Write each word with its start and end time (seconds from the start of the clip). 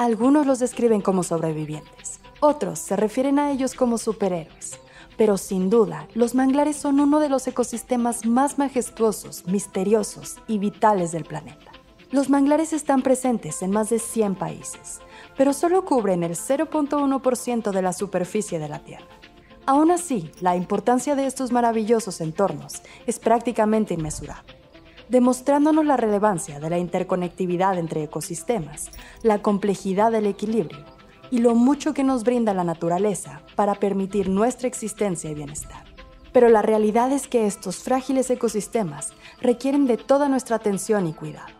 Algunos 0.00 0.46
los 0.46 0.58
describen 0.60 1.02
como 1.02 1.22
sobrevivientes, 1.22 2.20
otros 2.40 2.78
se 2.78 2.96
refieren 2.96 3.38
a 3.38 3.50
ellos 3.50 3.74
como 3.74 3.98
superhéroes. 3.98 4.78
Pero 5.18 5.36
sin 5.36 5.68
duda, 5.68 6.08
los 6.14 6.34
manglares 6.34 6.76
son 6.76 7.00
uno 7.00 7.20
de 7.20 7.28
los 7.28 7.46
ecosistemas 7.46 8.24
más 8.24 8.56
majestuosos, 8.56 9.46
misteriosos 9.46 10.36
y 10.48 10.56
vitales 10.56 11.12
del 11.12 11.24
planeta. 11.24 11.70
Los 12.10 12.30
manglares 12.30 12.72
están 12.72 13.02
presentes 13.02 13.60
en 13.60 13.72
más 13.72 13.90
de 13.90 13.98
100 13.98 14.36
países, 14.36 15.00
pero 15.36 15.52
solo 15.52 15.84
cubren 15.84 16.22
el 16.22 16.34
0.1% 16.34 17.70
de 17.70 17.82
la 17.82 17.92
superficie 17.92 18.58
de 18.58 18.70
la 18.70 18.78
Tierra. 18.78 19.04
Aún 19.66 19.90
así, 19.90 20.30
la 20.40 20.56
importancia 20.56 21.14
de 21.14 21.26
estos 21.26 21.52
maravillosos 21.52 22.22
entornos 22.22 22.80
es 23.06 23.18
prácticamente 23.18 23.92
inmesurable 23.92 24.59
demostrándonos 25.10 25.84
la 25.84 25.96
relevancia 25.96 26.60
de 26.60 26.70
la 26.70 26.78
interconectividad 26.78 27.76
entre 27.78 28.04
ecosistemas, 28.04 28.90
la 29.22 29.42
complejidad 29.42 30.12
del 30.12 30.26
equilibrio 30.26 30.84
y 31.30 31.38
lo 31.38 31.54
mucho 31.54 31.92
que 31.92 32.04
nos 32.04 32.24
brinda 32.24 32.54
la 32.54 32.64
naturaleza 32.64 33.42
para 33.56 33.74
permitir 33.74 34.28
nuestra 34.28 34.68
existencia 34.68 35.30
y 35.30 35.34
bienestar. 35.34 35.84
Pero 36.32 36.48
la 36.48 36.62
realidad 36.62 37.12
es 37.12 37.26
que 37.26 37.46
estos 37.46 37.82
frágiles 37.82 38.30
ecosistemas 38.30 39.12
requieren 39.40 39.86
de 39.86 39.96
toda 39.96 40.28
nuestra 40.28 40.56
atención 40.56 41.06
y 41.06 41.12
cuidado. 41.12 41.59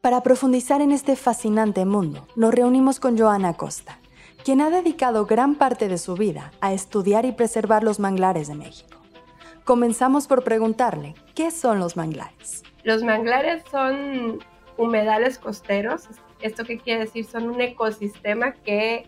Para 0.00 0.22
profundizar 0.22 0.80
en 0.80 0.92
este 0.92 1.14
fascinante 1.14 1.84
mundo, 1.84 2.26
nos 2.34 2.54
reunimos 2.54 2.98
con 3.00 3.18
Joana 3.18 3.52
Costa, 3.58 3.98
quien 4.42 4.62
ha 4.62 4.70
dedicado 4.70 5.26
gran 5.26 5.56
parte 5.56 5.88
de 5.88 5.98
su 5.98 6.14
vida 6.14 6.52
a 6.62 6.72
estudiar 6.72 7.26
y 7.26 7.32
preservar 7.32 7.84
los 7.84 8.00
manglares 8.00 8.48
de 8.48 8.54
México. 8.54 8.98
Comenzamos 9.64 10.26
por 10.26 10.42
preguntarle, 10.42 11.14
¿qué 11.34 11.50
son 11.50 11.80
los 11.80 11.98
manglares? 11.98 12.62
Los 12.82 13.02
manglares 13.02 13.62
son 13.70 14.38
humedales 14.78 15.38
costeros. 15.38 16.08
¿Esto 16.40 16.64
qué 16.64 16.78
quiere 16.78 17.00
decir? 17.00 17.26
Son 17.26 17.50
un 17.50 17.60
ecosistema 17.60 18.54
que 18.54 19.06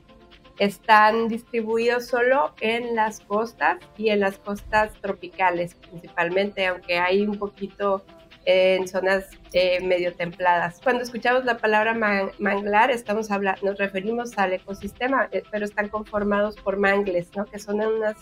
están 0.59 1.27
distribuidos 1.29 2.05
solo 2.07 2.53
en 2.61 2.95
las 2.95 3.21
costas 3.21 3.79
y 3.97 4.11
en 4.11 4.21
las 4.21 4.37
costas 4.37 4.93
tropicales 5.01 5.75
principalmente, 5.75 6.67
aunque 6.67 6.99
hay 6.99 7.23
un 7.23 7.39
poquito 7.39 8.05
en 8.45 8.87
zonas 8.87 9.25
eh, 9.55 9.81
medio 9.83 10.15
templadas. 10.15 10.81
Cuando 10.83 11.03
escuchamos 11.03 11.45
la 11.45 11.59
palabra 11.59 11.95
manglar, 12.39 12.91
estamos 12.91 13.31
hablando, 13.31 13.61
nos 13.63 13.79
referimos 13.79 14.37
al 14.39 14.55
ecosistema, 14.55 15.29
eh, 15.31 15.43
pero 15.51 15.65
están 15.65 15.89
conformados 15.89 16.57
por 16.57 16.79
mangles, 16.79 17.29
¿no? 17.37 17.45
que 17.45 17.59
son, 17.59 17.81
unas, 17.81 18.17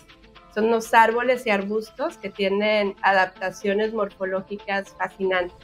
son 0.55 0.67
unos 0.67 0.93
árboles 0.93 1.47
y 1.47 1.51
arbustos 1.51 2.19
que 2.19 2.31
tienen 2.31 2.97
adaptaciones 3.03 3.93
morfológicas 3.93 4.95
fascinantes. 4.99 5.57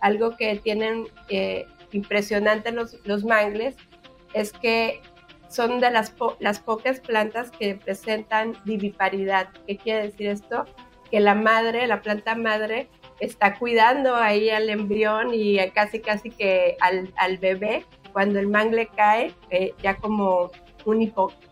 Algo 0.00 0.36
que 0.36 0.56
tienen 0.56 1.06
eh, 1.30 1.66
impresionante 1.92 2.70
los, 2.72 2.98
los 3.06 3.24
mangles 3.24 3.76
es 4.34 4.52
que 4.52 5.00
son 5.48 5.80
de 5.80 5.90
las, 5.90 6.12
las 6.40 6.58
pocas 6.58 7.00
plantas 7.00 7.50
que 7.50 7.76
presentan 7.76 8.54
viviparidad. 8.64 9.48
¿Qué 9.66 9.76
quiere 9.76 10.02
decir 10.02 10.26
esto? 10.26 10.64
Que 11.10 11.20
la 11.20 11.34
madre, 11.34 11.86
la 11.86 12.02
planta 12.02 12.34
madre, 12.34 12.88
está 13.20 13.58
cuidando 13.58 14.14
ahí 14.16 14.50
al 14.50 14.68
embrión 14.68 15.32
y 15.32 15.58
casi 15.70 16.00
casi 16.00 16.30
que 16.30 16.76
al, 16.80 17.38
bebé, 17.38 17.84
cuando 18.12 18.38
el 18.38 18.48
mangle 18.48 18.88
cae, 18.88 19.32
eh, 19.50 19.74
ya 19.82 19.96
como 19.96 20.50
un 20.84 21.00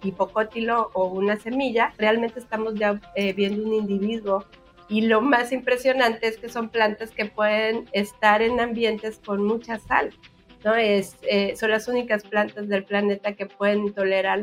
hipocótilo 0.02 0.90
o 0.92 1.06
una 1.06 1.36
semilla, 1.38 1.92
realmente 1.96 2.38
estamos 2.38 2.74
ya 2.74 3.00
eh, 3.14 3.32
viendo 3.32 3.62
un 3.64 3.74
individuo. 3.74 4.44
Y 4.88 5.02
lo 5.02 5.22
más 5.22 5.52
impresionante 5.52 6.26
es 6.26 6.36
que 6.36 6.50
son 6.50 6.68
plantas 6.68 7.12
que 7.12 7.24
pueden 7.24 7.88
estar 7.92 8.42
en 8.42 8.60
ambientes 8.60 9.20
con 9.24 9.42
mucha 9.42 9.78
sal. 9.78 10.10
¿no? 10.64 10.74
Es, 10.74 11.16
eh, 11.22 11.56
son 11.56 11.70
las 11.70 11.88
únicas 11.88 12.24
plantas 12.24 12.68
del 12.68 12.84
planeta 12.84 13.32
que 13.32 13.46
pueden 13.46 13.94
tolerar 13.94 14.40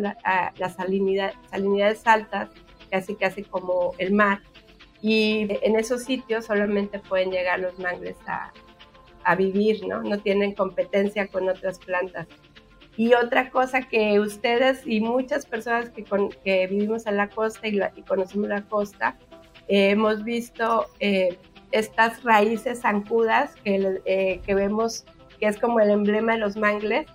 las 0.57 0.75
salinidades 0.75 2.07
altas, 2.07 2.49
casi 2.89 3.15
casi 3.15 3.43
como 3.43 3.93
el 3.99 4.11
mar 4.11 4.41
y 5.01 5.47
en 5.61 5.77
esos 5.77 6.03
sitios 6.03 6.45
solamente 6.45 6.99
pueden 6.99 7.31
llegar 7.31 7.59
los 7.59 7.77
mangles 7.79 8.17
a, 8.27 8.51
vivir, 9.37 9.85
¿no? 9.87 10.01
No 10.01 10.17
tienen 10.17 10.55
competencia 10.55 11.27
con 11.27 11.47
otras 11.47 11.77
plantas. 11.77 12.25
Y 12.97 13.13
otra 13.13 13.51
cosa 13.51 13.83
que 13.83 14.19
ustedes 14.19 14.81
y 14.87 15.01
muchas 15.01 15.45
personas 15.45 15.91
que, 15.91 16.03
que 16.43 16.65
vivimos 16.65 17.05
en 17.05 17.17
la 17.17 17.29
costa 17.29 17.67
y, 17.67 17.79
conocemos 18.07 18.49
la 18.49 18.63
costa, 18.63 19.19
eh, 19.67 19.91
hemos 19.91 20.23
visto 20.23 20.87
eh, 20.99 21.37
estas 21.71 22.23
raíces 22.23 22.81
zancudas 22.81 23.55
que, 23.57 24.01
eh, 24.05 24.41
que 24.43 24.55
vemos 24.55 25.05
que 25.39 25.45
es 25.45 25.57
como 25.59 25.79
el 25.79 25.91
emblema 25.91 26.33
de 26.33 26.39
los 26.39 26.57
mangles. 26.57 27.05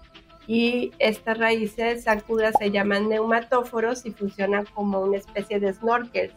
Y 0.47 0.93
estas 1.01 1.39
raíces 1.39 2.05
zancudas 2.05 2.55
se 2.61 2.71
llaman 2.71 3.09
neumatóforos 3.09 4.07
y 4.07 4.13
funcionan 4.13 4.67
como 4.67 5.01
una 5.01 5.17
especie 5.17 5.59
de 5.59 5.73
snorkels 5.73 6.33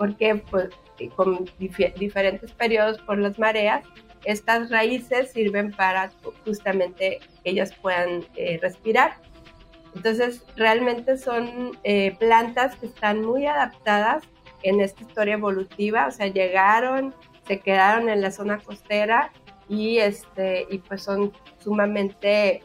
porque 0.00 0.42
pues, 0.50 0.70
con 1.14 1.46
diferentes 1.58 2.52
periodos 2.52 2.98
por 3.02 3.18
las 3.18 3.38
mareas, 3.38 3.84
estas 4.24 4.70
raíces 4.70 5.30
sirven 5.30 5.72
para 5.72 6.10
justamente 6.42 7.20
ellas 7.44 7.74
puedan 7.82 8.24
eh, 8.34 8.58
respirar. 8.62 9.18
Entonces, 9.94 10.42
realmente 10.56 11.18
son 11.18 11.72
eh, 11.84 12.16
plantas 12.18 12.76
que 12.76 12.86
están 12.86 13.20
muy 13.20 13.44
adaptadas 13.44 14.22
en 14.62 14.80
esta 14.80 15.02
historia 15.02 15.34
evolutiva, 15.34 16.06
o 16.06 16.10
sea, 16.10 16.28
llegaron, 16.28 17.14
se 17.46 17.60
quedaron 17.60 18.08
en 18.08 18.22
la 18.22 18.30
zona 18.30 18.56
costera 18.58 19.32
y, 19.68 19.98
este, 19.98 20.66
y 20.70 20.78
pues 20.78 21.02
son 21.02 21.30
sumamente 21.58 22.62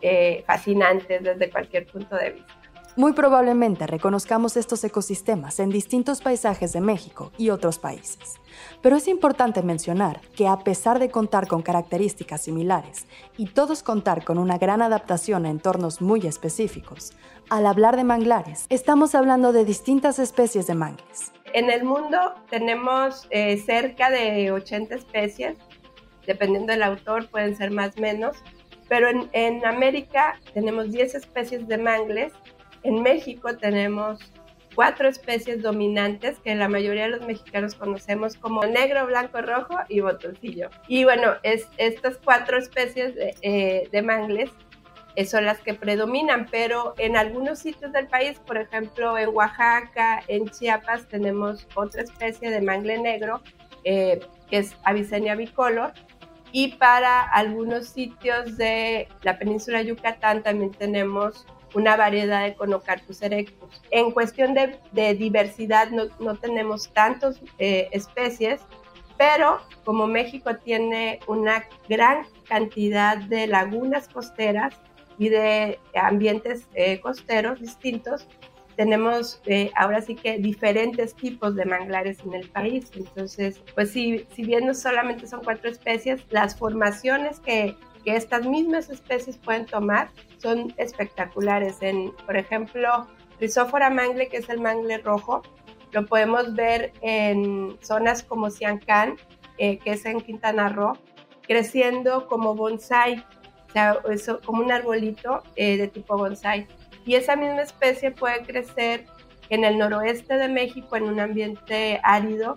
eh, 0.00 0.44
fascinantes 0.46 1.24
desde 1.24 1.50
cualquier 1.50 1.86
punto 1.86 2.14
de 2.14 2.30
vista. 2.30 2.57
Muy 2.98 3.12
probablemente 3.12 3.86
reconozcamos 3.86 4.56
estos 4.56 4.82
ecosistemas 4.82 5.60
en 5.60 5.70
distintos 5.70 6.20
paisajes 6.20 6.72
de 6.72 6.80
México 6.80 7.30
y 7.38 7.50
otros 7.50 7.78
países. 7.78 8.40
Pero 8.82 8.96
es 8.96 9.06
importante 9.06 9.62
mencionar 9.62 10.20
que 10.34 10.48
a 10.48 10.58
pesar 10.58 10.98
de 10.98 11.08
contar 11.08 11.46
con 11.46 11.62
características 11.62 12.42
similares 12.42 13.06
y 13.36 13.46
todos 13.46 13.84
contar 13.84 14.24
con 14.24 14.36
una 14.36 14.58
gran 14.58 14.82
adaptación 14.82 15.46
a 15.46 15.50
entornos 15.50 16.00
muy 16.00 16.26
específicos, 16.26 17.12
al 17.50 17.66
hablar 17.66 17.94
de 17.94 18.02
manglares, 18.02 18.66
estamos 18.68 19.14
hablando 19.14 19.52
de 19.52 19.64
distintas 19.64 20.18
especies 20.18 20.66
de 20.66 20.74
mangles. 20.74 21.30
En 21.52 21.70
el 21.70 21.84
mundo 21.84 22.18
tenemos 22.50 23.28
eh, 23.30 23.58
cerca 23.58 24.10
de 24.10 24.50
80 24.50 24.96
especies, 24.96 25.56
dependiendo 26.26 26.72
del 26.72 26.82
autor 26.82 27.28
pueden 27.28 27.56
ser 27.56 27.70
más 27.70 27.96
o 27.96 28.00
menos, 28.00 28.38
pero 28.88 29.08
en, 29.08 29.30
en 29.34 29.64
América 29.64 30.40
tenemos 30.52 30.90
10 30.90 31.14
especies 31.14 31.68
de 31.68 31.78
mangles 31.78 32.32
en 32.82 33.02
México 33.02 33.56
tenemos 33.56 34.20
cuatro 34.78 35.08
especies 35.08 35.60
dominantes 35.60 36.38
que 36.38 36.54
la 36.54 36.68
mayoría 36.68 37.02
de 37.04 37.08
los 37.08 37.26
mexicanos 37.26 37.74
conocemos 37.74 38.36
como 38.36 38.64
negro, 38.64 39.06
blanco, 39.06 39.42
rojo 39.42 39.74
y 39.88 39.98
botoncillo. 39.98 40.70
Y 40.86 41.02
bueno, 41.02 41.34
es, 41.42 41.66
estas 41.78 42.16
cuatro 42.22 42.58
especies 42.58 43.16
de, 43.16 43.34
eh, 43.42 44.02
mangles 44.02 44.50
eh, 45.16 45.24
son 45.24 45.46
las 45.46 45.58
que 45.58 45.74
predominan, 45.74 46.46
pero 46.48 46.94
en 46.98 47.16
algunos 47.16 47.58
sitios 47.58 47.92
del 47.92 48.06
país, 48.06 48.38
por 48.46 48.56
ejemplo 48.56 49.18
en 49.18 49.30
Oaxaca, 49.30 50.22
en 50.28 50.48
Chiapas, 50.48 51.08
tenemos 51.08 51.66
otra 51.74 52.02
especie 52.02 52.48
de 52.48 52.60
mangle 52.60 52.98
negro, 52.98 53.42
eh, 53.82 54.20
que 54.48 54.58
es 54.58 54.76
Avicennia 54.84 55.34
bicolor, 55.34 55.92
y 56.52 56.76
para 56.76 57.22
algunos 57.22 57.88
sitios 57.88 58.56
de 58.56 59.08
la 59.22 59.40
península 59.40 59.78
de 59.78 59.86
Yucatán 59.86 60.44
también 60.44 60.70
tenemos 60.70 61.46
una 61.74 61.96
variedad 61.96 62.44
de 62.44 62.54
Conocarpus 62.54 63.22
erectus. 63.22 63.82
En 63.90 64.10
cuestión 64.10 64.54
de, 64.54 65.14
diversidad 65.14 65.90
no, 65.90 66.34
tenemos 66.36 66.92
tantas 66.92 67.40
eh, 67.58 67.88
especies, 67.92 68.60
pero 69.16 69.60
como 69.84 70.06
México 70.06 70.56
tiene 70.56 71.20
una 71.26 71.64
gran 71.88 72.26
cantidad 72.48 73.16
de 73.16 73.46
lagunas 73.46 74.08
costeras 74.08 74.74
y 75.18 75.28
de 75.28 75.78
ambientes 75.94 76.68
eh, 76.74 77.00
costeros 77.00 77.60
distintos, 77.60 78.26
tenemos 78.76 79.40
eh, 79.46 79.72
ahora 79.74 80.00
sí 80.00 80.14
que 80.14 80.38
diferentes 80.38 81.12
tipos 81.16 81.56
de 81.56 81.64
manglares 81.64 82.20
en 82.24 82.34
el 82.34 82.48
país. 82.48 82.88
Entonces, 82.94 83.60
pues 83.74 83.90
si, 83.90 84.24
si 84.32 84.44
bien 84.44 84.66
no 84.66 84.74
solamente 84.74 85.26
son 85.26 85.42
cuatro 85.42 85.68
especies, 85.68 86.22
las 86.30 86.56
formaciones 86.56 87.40
que 87.40 87.74
estas 88.04 88.46
mismas 88.46 88.88
especies 88.88 89.36
pueden 89.36 89.66
tomar 89.66 90.10
son 90.38 90.72
espectaculares. 90.76 91.78
En, 91.80 92.12
por 92.26 92.36
ejemplo, 92.36 93.06
Rhizophyra 93.40 93.90
mangle, 93.90 94.28
que 94.28 94.38
es 94.38 94.48
el 94.48 94.60
mangle 94.60 94.98
rojo, 94.98 95.42
lo 95.92 96.06
podemos 96.06 96.54
ver 96.54 96.92
en 97.00 97.78
zonas 97.80 98.22
como 98.22 98.50
Siancán, 98.50 99.16
eh, 99.58 99.78
que 99.78 99.92
es 99.92 100.04
en 100.04 100.20
Quintana 100.20 100.68
Roo, 100.68 100.98
creciendo 101.42 102.26
como 102.26 102.54
bonsai. 102.54 103.24
o 103.68 104.16
sea, 104.16 104.38
como 104.44 104.62
un 104.62 104.72
arbolito 104.72 105.42
eh, 105.56 105.76
de 105.76 105.88
tipo 105.88 106.16
bonsai. 106.16 106.66
Y 107.04 107.14
esa 107.14 107.36
misma 107.36 107.62
especie 107.62 108.10
puede 108.10 108.42
crecer 108.42 109.06
en 109.50 109.64
el 109.64 109.78
noroeste 109.78 110.36
de 110.36 110.48
México 110.48 110.96
en 110.96 111.04
un 111.04 111.20
ambiente 111.20 112.00
árido 112.02 112.56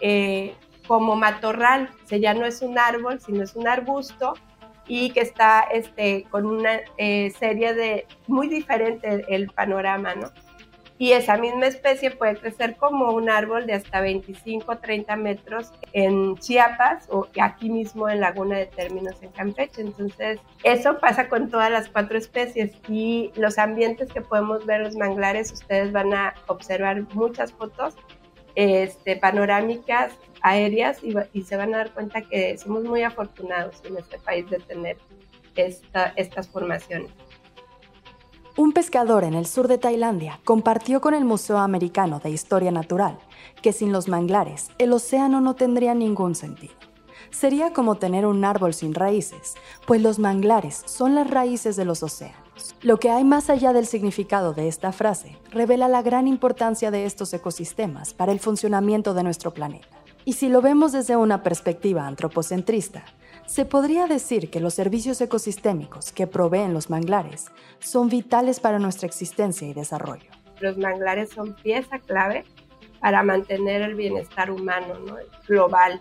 eh, 0.00 0.54
como 0.86 1.16
matorral, 1.16 1.90
o 2.02 2.08
sea, 2.08 2.18
ya 2.18 2.34
no 2.34 2.46
es 2.46 2.62
un 2.62 2.78
árbol, 2.78 3.20
sino 3.20 3.44
es 3.44 3.54
un 3.54 3.68
arbusto 3.68 4.34
y 4.86 5.10
que 5.10 5.20
está 5.20 5.60
este, 5.72 6.24
con 6.30 6.46
una 6.46 6.80
eh, 6.98 7.32
serie 7.38 7.74
de, 7.74 8.06
muy 8.26 8.48
diferente 8.48 9.24
el 9.28 9.48
panorama, 9.48 10.14
¿no? 10.14 10.30
y 11.00 11.12
esa 11.12 11.38
misma 11.38 11.66
especie 11.66 12.10
puede 12.10 12.36
crecer 12.36 12.76
como 12.76 13.12
un 13.12 13.30
árbol 13.30 13.66
de 13.66 13.72
hasta 13.72 14.02
25 14.02 14.80
30 14.80 15.16
metros 15.16 15.72
en 15.94 16.36
Chiapas 16.36 17.08
o 17.08 17.26
aquí 17.40 17.70
mismo 17.70 18.06
en 18.10 18.20
Laguna 18.20 18.58
de 18.58 18.66
Términos 18.66 19.14
en 19.22 19.30
Campeche. 19.30 19.80
Entonces, 19.80 20.40
eso 20.62 20.98
pasa 20.98 21.30
con 21.30 21.48
todas 21.48 21.70
las 21.70 21.88
cuatro 21.88 22.18
especies 22.18 22.72
y 22.86 23.32
los 23.34 23.56
ambientes 23.56 24.12
que 24.12 24.20
podemos 24.20 24.66
ver 24.66 24.82
los 24.82 24.94
manglares, 24.94 25.50
ustedes 25.52 25.90
van 25.90 26.12
a 26.12 26.34
observar 26.48 27.06
muchas 27.14 27.50
fotos 27.50 27.96
este, 28.54 29.16
panorámicas 29.16 30.12
aéreas 30.42 30.98
y, 31.02 31.14
y, 31.32 31.42
se 31.42 31.56
van 31.56 31.74
a 31.74 31.78
dar 31.78 31.92
cuenta 31.92 32.22
que 32.22 32.56
somos 32.58 32.84
muy 32.84 33.02
afortunados 33.02 33.82
en 33.84 33.96
este 33.96 34.18
país 34.18 34.48
de 34.50 34.58
tener 34.58 34.96
esta, 35.56 36.12
estas 36.16 36.48
formaciones. 36.48 37.10
Un 38.56 38.72
pescador 38.72 39.24
en 39.24 39.34
el 39.34 39.46
sur 39.46 39.68
de 39.68 39.78
Tailandia 39.78 40.40
compartió 40.44 41.00
con 41.00 41.14
el 41.14 41.24
Museo 41.24 41.58
Americano 41.58 42.20
de 42.20 42.30
Historia 42.30 42.70
Natural 42.70 43.18
que 43.62 43.72
sin 43.72 43.92
los 43.92 44.08
manglares 44.08 44.70
el 44.78 44.92
océano 44.92 45.40
no 45.40 45.54
tendría 45.54 45.94
ningún 45.94 46.34
sentido. 46.34 46.74
Sería 47.30 47.72
como 47.72 47.94
tener 47.94 48.26
un 48.26 48.44
árbol 48.44 48.74
sin 48.74 48.92
raíces, 48.92 49.54
pues 49.86 50.02
los 50.02 50.18
manglares 50.18 50.82
son 50.86 51.14
las 51.14 51.30
raíces 51.30 51.76
de 51.76 51.84
los 51.84 52.02
océanos. 52.02 52.40
Lo 52.82 52.98
que 52.98 53.10
hay 53.10 53.24
más 53.24 53.50
allá 53.50 53.72
del 53.72 53.86
significado 53.86 54.52
de 54.52 54.68
esta 54.68 54.92
frase 54.92 55.38
revela 55.50 55.88
la 55.88 56.02
gran 56.02 56.26
importancia 56.26 56.90
de 56.90 57.06
estos 57.06 57.32
ecosistemas 57.32 58.14
para 58.14 58.32
el 58.32 58.40
funcionamiento 58.40 59.14
de 59.14 59.22
nuestro 59.22 59.54
planeta. 59.54 59.99
Y 60.24 60.34
si 60.34 60.48
lo 60.48 60.60
vemos 60.60 60.92
desde 60.92 61.16
una 61.16 61.42
perspectiva 61.42 62.06
antropocentrista, 62.06 63.04
se 63.46 63.64
podría 63.64 64.06
decir 64.06 64.50
que 64.50 64.60
los 64.60 64.74
servicios 64.74 65.20
ecosistémicos 65.20 66.12
que 66.12 66.26
proveen 66.26 66.72
los 66.72 66.88
manglares 66.88 67.46
son 67.80 68.08
vitales 68.08 68.60
para 68.60 68.78
nuestra 68.78 69.06
existencia 69.06 69.66
y 69.66 69.74
desarrollo. 69.74 70.30
Los 70.60 70.76
manglares 70.78 71.30
son 71.30 71.54
pieza 71.54 71.98
clave 71.98 72.44
para 73.00 73.22
mantener 73.22 73.82
el 73.82 73.94
bienestar 73.94 74.50
humano 74.50 74.94
global 75.48 76.00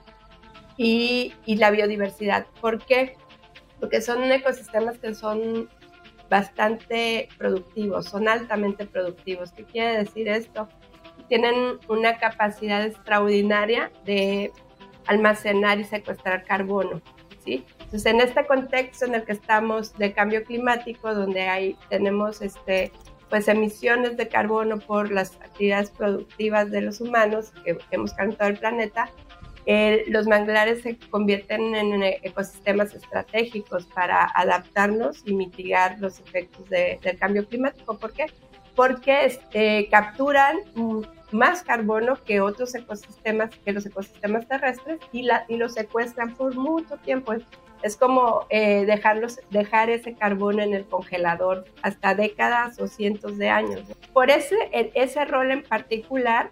y, 0.77 1.33
y 1.45 1.55
la 1.55 1.71
biodiversidad. 1.71 2.45
¿Por 2.61 2.85
qué? 2.85 3.15
Porque 3.79 4.01
son 4.01 4.23
ecosistemas 4.31 4.99
que 4.99 5.15
son 5.15 5.69
bastante 6.29 7.29
productivos, 7.37 8.05
son 8.05 8.27
altamente 8.27 8.85
productivos. 8.85 9.51
¿Qué 9.53 9.63
quiere 9.63 9.97
decir 9.97 10.27
esto? 10.27 10.67
Tienen 11.29 11.79
una 11.87 12.17
capacidad 12.17 12.85
extraordinaria 12.85 13.91
de 14.05 14.51
almacenar 15.05 15.79
y 15.79 15.85
secuestrar 15.85 16.43
carbono. 16.43 17.01
Entonces, 17.45 18.05
en 18.05 18.21
este 18.21 18.45
contexto 18.45 19.05
en 19.05 19.15
el 19.15 19.23
que 19.23 19.31
estamos 19.31 19.97
de 19.97 20.13
cambio 20.13 20.43
climático, 20.43 21.13
donde 21.15 21.47
hay, 21.47 21.77
tenemos 21.89 22.41
este, 22.41 22.91
pues 23.29 23.47
emisiones 23.47 24.17
de 24.17 24.27
carbono 24.27 24.77
por 24.79 25.11
las 25.11 25.35
actividades 25.37 25.89
productivas 25.89 26.69
de 26.69 26.81
los 26.81 27.01
humanos 27.01 27.51
que 27.63 27.77
hemos 27.91 28.13
calentado 28.13 28.51
el 28.51 28.59
planeta, 28.59 29.09
eh, 29.65 30.03
los 30.07 30.25
manglares 30.25 30.81
se 30.81 30.97
convierten 31.09 31.75
en 31.75 32.01
ecosistemas 32.01 32.93
estratégicos 32.93 33.85
para 33.87 34.23
adaptarnos 34.33 35.21
y 35.25 35.33
mitigar 35.35 35.97
los 35.99 36.19
efectos 36.19 36.67
del 36.69 37.19
cambio 37.19 37.47
climático. 37.47 37.97
¿Por 37.97 38.13
qué? 38.13 38.25
Porque 38.79 39.25
este, 39.25 39.89
capturan 39.91 40.55
más 41.31 41.63
carbono 41.63 42.15
que 42.23 42.39
otros 42.39 42.73
ecosistemas, 42.73 43.49
que 43.65 43.73
los 43.73 43.85
ecosistemas 43.85 44.47
terrestres 44.47 45.01
y, 45.11 45.23
la, 45.23 45.43
y 45.49 45.59
secuestran 45.67 46.33
por 46.33 46.55
mucho 46.55 46.95
tiempo. 46.95 47.33
Es 47.83 47.97
como 47.97 48.45
eh, 48.49 48.85
dejarlos, 48.85 49.41
dejar 49.49 49.89
ese 49.89 50.13
carbono 50.13 50.63
en 50.63 50.73
el 50.73 50.85
congelador 50.85 51.65
hasta 51.81 52.15
décadas 52.15 52.79
o 52.79 52.87
cientos 52.87 53.37
de 53.37 53.49
años. 53.49 53.81
Por 54.13 54.29
ese, 54.29 54.55
ese 54.71 55.25
rol 55.25 55.51
en 55.51 55.63
particular, 55.63 56.49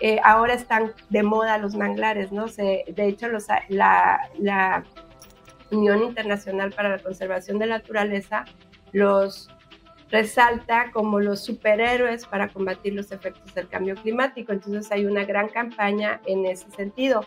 eh, 0.00 0.20
ahora 0.22 0.54
están 0.54 0.92
de 1.10 1.24
moda 1.24 1.58
los 1.58 1.74
manglares, 1.74 2.30
¿no? 2.30 2.46
Se, 2.46 2.84
de 2.86 3.08
hecho, 3.08 3.26
los, 3.26 3.48
la, 3.68 4.20
la 4.38 4.84
Unión 5.72 6.04
Internacional 6.04 6.70
para 6.70 6.90
la 6.90 6.98
Conservación 7.00 7.58
de 7.58 7.66
la 7.66 7.78
Naturaleza 7.78 8.44
los 8.92 9.50
resalta 10.14 10.92
como 10.92 11.18
los 11.18 11.40
superhéroes 11.40 12.24
para 12.24 12.48
combatir 12.48 12.94
los 12.94 13.10
efectos 13.10 13.52
del 13.52 13.68
cambio 13.68 13.96
climático. 13.96 14.52
Entonces 14.52 14.90
hay 14.92 15.06
una 15.06 15.24
gran 15.24 15.48
campaña 15.48 16.20
en 16.24 16.46
ese 16.46 16.70
sentido. 16.70 17.26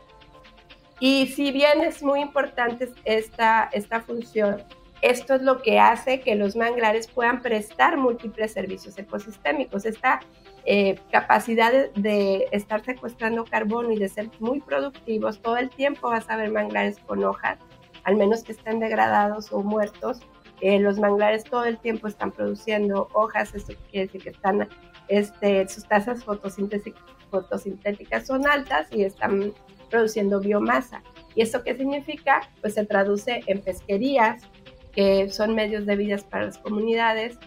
Y 1.02 1.28
si 1.28 1.52
bien 1.52 1.82
es 1.82 2.02
muy 2.02 2.22
importante 2.22 2.90
esta, 3.04 3.70
esta 3.74 4.00
función, 4.00 4.64
esto 5.02 5.36
es 5.36 5.42
lo 5.42 5.62
que 5.62 5.80
hace 5.80 6.22
que 6.22 6.36
los 6.36 6.56
manglares 6.56 7.08
puedan 7.08 7.42
prestar 7.42 7.98
múltiples 7.98 8.54
servicios 8.54 8.98
ecosistémicos. 8.98 9.86
Esta 9.86 10.22
eh, 10.66 10.98
capacidad 11.12 11.72
de, 11.74 11.92
de, 11.96 12.48
estar 12.54 12.84
secuestrando 12.86 13.44
carbono 13.44 13.92
y 13.92 13.98
de 13.98 14.08
ser 14.08 14.30
muy 14.40 14.62
productivos, 14.62 15.42
todo 15.42 15.58
el 15.58 15.70
tiempo 15.70 16.10
vas 16.10 16.30
a 16.30 16.38
ver 16.38 16.52
manglares 16.52 17.00
con 17.06 17.24
hojas, 17.26 17.60
al 18.06 18.16
menos 18.16 18.44
que 18.44 18.54
estén 18.54 18.80
degradados 18.80 19.52
o 19.52 19.62
muertos, 19.62 20.22
eh, 20.62 20.80
los 20.80 21.00
manglares 21.00 21.44
todo 21.44 21.66
el 21.66 21.78
tiempo 21.78 22.08
están 22.08 22.32
produciendo 22.32 23.10
hojas, 23.14 23.54
esto 23.54 23.74
quiere 23.92 24.08
decir 24.08 24.24
que 24.24 24.30
están, 24.30 24.68
este, 25.08 25.68
sus 25.68 25.88
tasas 25.88 26.24
fotosintéticas 26.24 28.26
son 28.26 28.48
altas 28.48 28.88
y 28.92 29.04
están 29.04 29.54
produciendo 29.90 30.40
biomasa. 30.40 31.04
¿Y 31.36 31.42
eso 31.42 31.64
qué 31.64 31.76
significa? 31.76 32.42
Pues 32.62 32.74
se 32.74 32.86
traduce 32.86 33.42
en 33.46 33.62
pesquerías, 33.62 34.44
que 34.92 35.30
son 35.30 35.54
medios 35.54 35.86
de 35.86 35.96
vida 35.96 36.18
para 36.30 36.46
las 36.46 36.58
comunidades. 36.58 37.38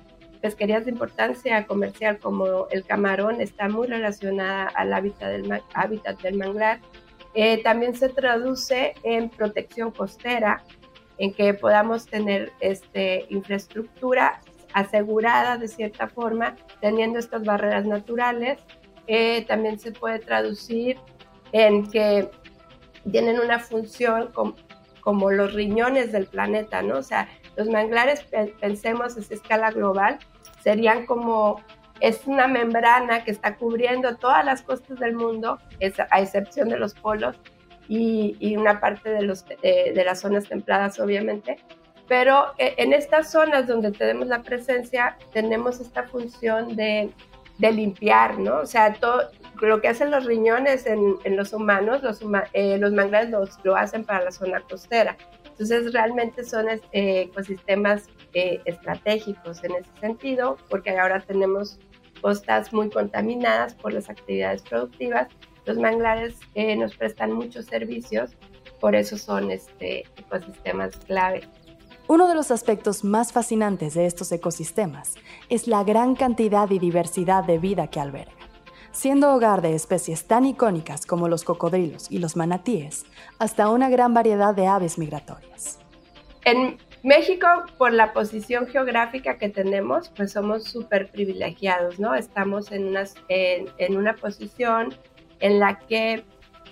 Pesquerías 0.40 0.84
de 0.84 0.92
importancia 0.92 1.66
comercial 1.66 2.18
como 2.18 2.68
el 2.70 2.84
camarón 2.84 3.40
está 3.40 3.68
muy 3.68 3.88
relacionada 3.88 4.68
al 4.68 4.92
hábitat 4.92 5.30
del, 5.30 5.60
hábitat 5.74 6.22
del 6.22 6.36
manglar. 6.36 6.80
Eh, 7.34 7.62
también 7.62 7.94
se 7.94 8.08
traduce 8.08 8.94
en 9.02 9.30
protección 9.30 9.90
costera, 9.90 10.64
en 11.20 11.34
que 11.34 11.52
podamos 11.52 12.06
tener 12.06 12.50
este, 12.60 13.26
infraestructura 13.28 14.40
asegurada 14.72 15.58
de 15.58 15.68
cierta 15.68 16.08
forma, 16.08 16.56
teniendo 16.80 17.18
estas 17.18 17.44
barreras 17.44 17.84
naturales. 17.84 18.58
Eh, 19.06 19.44
también 19.46 19.78
se 19.78 19.92
puede 19.92 20.18
traducir 20.18 20.96
en 21.52 21.90
que 21.90 22.30
tienen 23.12 23.38
una 23.38 23.58
función 23.58 24.30
como 25.02 25.30
los 25.30 25.52
riñones 25.52 26.10
del 26.10 26.26
planeta, 26.26 26.80
¿no? 26.80 26.96
O 26.98 27.02
sea, 27.02 27.28
los 27.56 27.68
manglares, 27.68 28.24
pensemos 28.58 29.18
en 29.18 29.24
escala 29.30 29.70
global, 29.72 30.18
serían 30.62 31.04
como, 31.04 31.60
es 32.00 32.26
una 32.26 32.48
membrana 32.48 33.24
que 33.24 33.30
está 33.30 33.56
cubriendo 33.56 34.16
todas 34.16 34.42
las 34.42 34.62
costas 34.62 34.98
del 34.98 35.14
mundo, 35.14 35.58
a 36.10 36.20
excepción 36.20 36.70
de 36.70 36.78
los 36.78 36.94
polos, 36.94 37.36
y, 37.90 38.56
una 38.56 38.80
parte 38.80 39.10
de, 39.10 39.22
los, 39.22 39.44
de 39.44 40.02
las 40.04 40.20
zonas 40.20 40.48
templadas, 40.48 41.00
obviamente. 41.00 41.58
Pero 42.10 42.54
eh, 42.58 42.74
en 42.76 42.92
estas 42.92 43.30
zonas 43.30 43.66
donde 43.66 43.92
tenemos 43.92 44.26
la 44.26 44.42
presencia, 44.42 45.16
tenemos 45.32 45.78
esta 45.80 46.04
función 46.08 46.74
de, 46.74 47.12
de 47.58 47.72
limpiar, 47.72 48.38
¿no? 48.38 48.58
O 48.58 48.66
sea, 48.66 48.94
todo 48.94 49.30
lo 49.60 49.80
que 49.80 49.86
hacen 49.86 50.10
los 50.10 50.24
riñones 50.24 50.86
en, 50.86 51.16
en 51.22 51.36
los 51.36 51.52
humanos, 51.52 52.02
los, 52.02 52.20
eh, 52.52 52.78
los 52.78 52.92
manglares 52.92 53.30
lo 53.62 53.76
hacen 53.76 54.04
para 54.04 54.24
la 54.24 54.32
zona 54.32 54.60
costera. 54.60 55.16
Entonces, 55.50 55.92
realmente 55.92 56.42
son 56.42 56.68
eh, 56.68 56.80
ecosistemas 56.92 58.08
estratégicos 58.32 59.62
en 59.62 59.76
ese 59.76 59.90
sentido, 60.00 60.56
porque 60.68 60.90
ahora 60.96 61.20
tenemos 61.20 61.78
costas 62.20 62.72
muy 62.72 62.90
contaminadas 62.90 63.74
por 63.74 63.92
las 63.92 64.08
actividades 64.08 64.62
productivas 64.62 65.28
los 65.70 65.78
manglares 65.78 66.34
eh, 66.56 66.74
nos 66.74 66.96
prestan 66.96 67.32
muchos 67.32 67.66
servicios, 67.66 68.32
por 68.80 68.96
eso 68.96 69.16
son 69.16 69.52
este, 69.52 70.00
ecosistemas 70.16 70.96
clave. 71.06 71.42
Uno 72.08 72.26
de 72.26 72.34
los 72.34 72.50
aspectos 72.50 73.04
más 73.04 73.32
fascinantes 73.32 73.94
de 73.94 74.06
estos 74.06 74.32
ecosistemas 74.32 75.14
es 75.48 75.68
la 75.68 75.84
gran 75.84 76.16
cantidad 76.16 76.68
y 76.70 76.80
diversidad 76.80 77.44
de 77.44 77.58
vida 77.58 77.86
que 77.86 78.00
albergan, 78.00 78.34
siendo 78.90 79.32
hogar 79.32 79.62
de 79.62 79.76
especies 79.76 80.24
tan 80.24 80.44
icónicas 80.44 81.06
como 81.06 81.28
los 81.28 81.44
cocodrilos 81.44 82.10
y 82.10 82.18
los 82.18 82.34
manatíes, 82.34 83.04
hasta 83.38 83.70
una 83.70 83.88
gran 83.88 84.12
variedad 84.12 84.52
de 84.52 84.66
aves 84.66 84.98
migratorias. 84.98 85.78
En 86.44 86.78
México, 87.04 87.46
por 87.78 87.92
la 87.92 88.12
posición 88.12 88.66
geográfica 88.66 89.38
que 89.38 89.48
tenemos, 89.48 90.10
pues 90.16 90.32
somos 90.32 90.64
súper 90.64 91.10
privilegiados, 91.10 92.00
¿no? 92.00 92.16
Estamos 92.16 92.72
en, 92.72 92.92
en 93.28 93.96
una 93.96 94.14
posición 94.16 94.94
en 95.40 95.58
la 95.58 95.78
que 95.78 96.24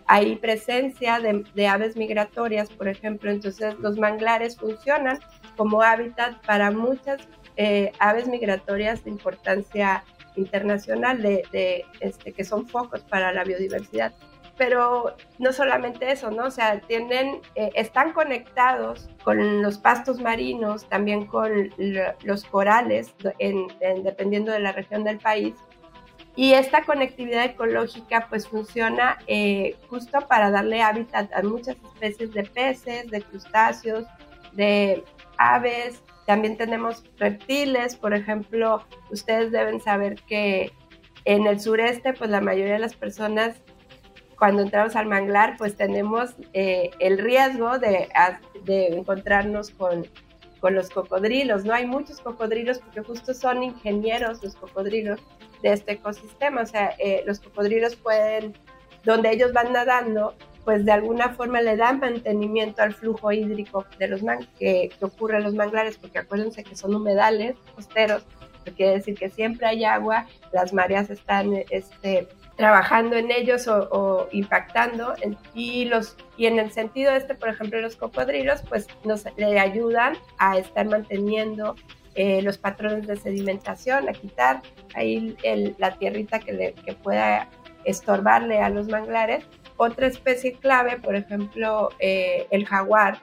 hay 0.09 0.37
presencia 0.37 1.21
de, 1.21 1.67
aves 1.67 1.97
migratorias, 1.97 2.71
por 2.71 2.89
ejemplo, 2.89 3.31
entonces 3.31 3.79
los 3.79 3.99
manglares 3.99 4.57
funcionan 4.57 5.19
como 5.57 5.83
hábitat 5.83 6.43
para 6.47 6.71
muchas 6.71 7.29
eh, 7.57 7.93
aves 7.99 8.27
migratorias 8.27 9.05
de 9.05 9.11
importancia 9.11 10.03
internacional, 10.35 11.21
de, 11.21 11.85
este, 12.01 12.33
que 12.33 12.45
son 12.45 12.67
focos 12.67 13.03
para 13.03 13.33
la 13.33 13.45
biodiversidad. 13.45 14.15
Pero 14.57 15.15
no 15.39 15.53
solamente 15.53 16.11
eso, 16.11 16.31
¿no? 16.31 16.47
O 16.47 16.51
sea, 16.51 16.81
tienen, 16.81 17.41
eh, 17.55 17.71
están 17.75 18.13
conectados 18.13 19.11
con 19.23 19.63
los 19.63 19.79
pastos 19.79 20.21
marinos, 20.21 20.89
también 20.89 21.27
con 21.27 21.71
los 22.25 22.45
corales, 22.45 23.15
dependiendo 24.03 24.53
de 24.53 24.61
la 24.61 24.73
región 24.73 25.05
del 25.05 25.19
país, 25.19 25.55
y 26.39 26.53
esta 26.53 26.85
conectividad 26.85 27.47
ecológica 27.47 28.29
pues 28.31 28.47
funciona 28.47 29.19
eh, 29.27 29.75
justo 29.89 30.21
para 30.29 30.53
darle 30.53 30.83
hábitat 30.83 31.33
a 31.35 31.43
muchas 31.43 31.77
especies 31.95 32.33
de 32.33 32.45
peces, 32.45 33.11
de 33.11 33.23
crustáceos, 33.23 34.05
de 34.53 35.03
aves. 35.37 36.01
También 36.27 36.57
tenemos 36.57 37.03
reptiles, 37.17 37.97
por 37.97 38.15
ejemplo, 38.15 38.85
ustedes 39.11 39.51
deben 39.51 39.81
saber 39.81 40.15
que 40.29 40.71
en 41.25 41.49
el 41.49 41.59
sureste 41.61 42.13
pues 42.13 42.31
la 42.31 42.41
mayoría 42.41 42.75
de 42.75 42.79
las 42.79 42.95
personas 42.95 43.57
cuando 44.39 44.63
entramos 44.63 44.95
al 44.95 45.07
manglar 45.07 45.57
pues 45.59 45.77
tenemos 45.77 46.37
eh, 46.53 46.91
el 47.01 47.19
riesgo 47.19 47.81
de, 47.81 48.09
de 48.63 48.87
encontrarnos 48.97 49.71
con, 49.71 50.07
con 50.61 50.77
los 50.77 50.89
cocodrilos. 50.89 51.65
No 51.65 51.75
hay 51.75 51.85
muchos 51.85 52.21
cocodrilos 52.21 52.79
porque 52.79 53.03
justo 53.03 53.35
son 53.35 53.65
ingenieros 53.65 54.41
los 54.41 54.55
cocodrilos 54.55 55.19
de 55.63 55.73
este 55.73 55.93
ecosistema. 55.93 56.63
O 56.63 56.67
sea, 56.67 56.95
eh, 56.99 57.23
los 57.27 57.41
cocodrilos 57.41 57.97
pueden, 57.97 58.55
donde 59.05 59.31
ellos 59.31 59.53
van 59.53 59.73
nadando, 59.73 60.35
pues 60.65 60.85
de 60.85 60.93
alguna 60.93 61.31
forma 61.31 61.63
le 61.63 61.77
dan 61.77 62.01
mantenimiento 62.01 62.83
al 62.83 62.93
flujo 62.93 63.33
hídrico 63.33 63.87
de 63.99 64.09
los 64.09 64.23
man 64.23 64.47
que, 64.59 64.91
ocurre 65.01 65.39
en 65.39 65.45
los 65.45 65.55
manglares, 65.55 65.97
porque 65.97 66.19
acuérdense 66.19 66.63
que 66.63 66.77
son 66.77 66.95
humedales 66.95 67.57
costeros, 67.75 68.25
que 68.65 68.73
quiere 68.73 68.93
decir 68.97 69.15
que 69.15 69.31
siempre 69.31 69.67
hay 69.67 69.85
agua, 69.85 70.27
las 70.53 70.75
mareas 70.75 71.09
están 71.09 71.55
este, 71.71 72.29
trabajando 72.59 73.17
en 73.17 73.31
ellos 73.31 73.69
o, 73.69 74.29
impactando 74.33 75.15
y 75.55 75.85
los 75.85 76.17
y 76.37 76.47
en 76.47 76.59
el 76.59 76.73
sentido 76.73 77.13
este 77.13 77.37
por 77.37 77.49
ejemplo 77.51 77.81
los 77.81 77.95
cocodrilos 77.95 78.63
pues 78.69 78.89
nos 79.05 79.25
le 79.37 79.61
ayudan 79.61 80.17
a 80.39 80.59
estar 80.59 80.85
manteniendo 80.87 81.77
eh, 82.19 82.43
los 82.43 82.59
patrones 82.59 83.07
de 83.07 83.15
sedimentación, 83.15 84.09
a 84.09 84.13
quitar 84.13 84.61
ahí 84.97 85.37
la 85.79 85.97
tierrita 85.99 86.41
que, 86.41 86.53
le, 86.53 86.73
que 86.73 86.95
pueda 86.95 87.49
estorbarle 87.85 88.59
a 88.59 88.71
los 88.71 88.89
manglares. 88.89 89.45
Otra 89.77 90.09
especie 90.09 90.55
clave, 90.55 90.99
por 90.99 91.15
ejemplo, 91.15 91.91
eh, 92.01 92.49
el 92.51 92.67
jaguar, 92.67 93.19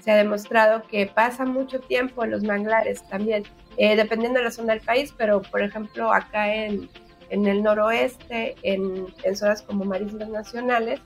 se 0.00 0.12
ha 0.12 0.16
demostrado 0.16 0.82
que 0.84 1.04
pasa 1.04 1.44
mucho 1.44 1.80
tiempo 1.80 2.24
en 2.24 2.30
los 2.30 2.42
manglares 2.42 3.06
también, 3.10 3.42
eh, 3.76 3.96
dependiendo 3.96 4.38
de 4.38 4.46
la 4.46 4.50
zona 4.50 4.72
del 4.72 4.82
país, 4.82 5.14
pero 5.14 5.42
por 5.42 5.60
ejemplo 5.60 6.10
acá 6.10 6.54
en, 6.54 6.88
en 7.28 7.46
el 7.46 7.62
noroeste, 7.62 8.54
en, 8.62 9.08
en, 9.24 9.36
zonas 9.36 9.60
como 9.60 9.84
marismas 9.84 10.30
nacionales, 10.30 11.02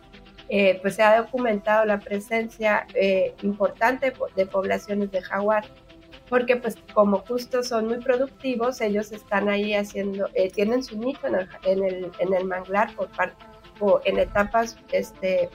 pues 0.80 0.94
se 0.94 1.02
ha 1.02 1.20
documentado 1.20 1.86
la 1.86 1.98
presencia 1.98 2.86
importante 3.42 4.12
de 4.36 4.46
poblaciones 4.46 5.10
de 5.10 5.22
jaguar 5.22 5.64
porque 6.32 6.56
pues 6.56 6.78
como 6.94 7.18
justo 7.18 7.62
son 7.62 7.88
muy 7.88 7.98
productivos, 7.98 8.80
ellos 8.80 9.12
están 9.12 9.50
ahí 9.50 9.74
haciendo, 9.74 10.30
eh, 10.32 10.50
tienen 10.50 10.82
su 10.82 10.98
nicho 10.98 11.26
en 11.26 11.34
el, 11.84 12.10
en 12.20 12.32
el, 12.32 12.44
manglar 12.46 12.94
por 12.94 13.08
parte, 13.08 13.36
o 13.80 14.00
en 14.06 14.18
etapas 14.18 14.78
este, 14.92 15.50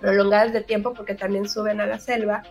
prolongadas 0.00 0.52
de 0.52 0.60
tiempo 0.60 0.92
porque 0.92 1.14
también 1.14 1.48
suben 1.48 1.80
a 1.80 1.86
la 1.86 1.98
selva, 1.98 2.42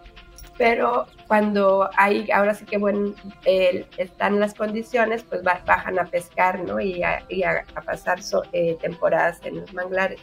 pero 0.57 1.05
cuando 1.27 1.87
hay, 1.97 2.31
ahora 2.31 2.55
sí 2.55 2.65
que 2.65 2.79
bueno, 2.79 3.13
están 3.45 4.39
las 4.39 4.55
condiciones, 4.55 5.21
pues 5.21 5.43
bajan 5.43 5.99
a 5.99 6.05
pescar, 6.05 6.61
¿no? 6.61 6.79
Y 6.79 7.03
a, 7.03 7.23
pasar 7.85 8.21
eh, 8.53 8.75
temporadas 8.81 9.39
en 9.43 9.57
los 9.57 9.71
manglares. 9.71 10.19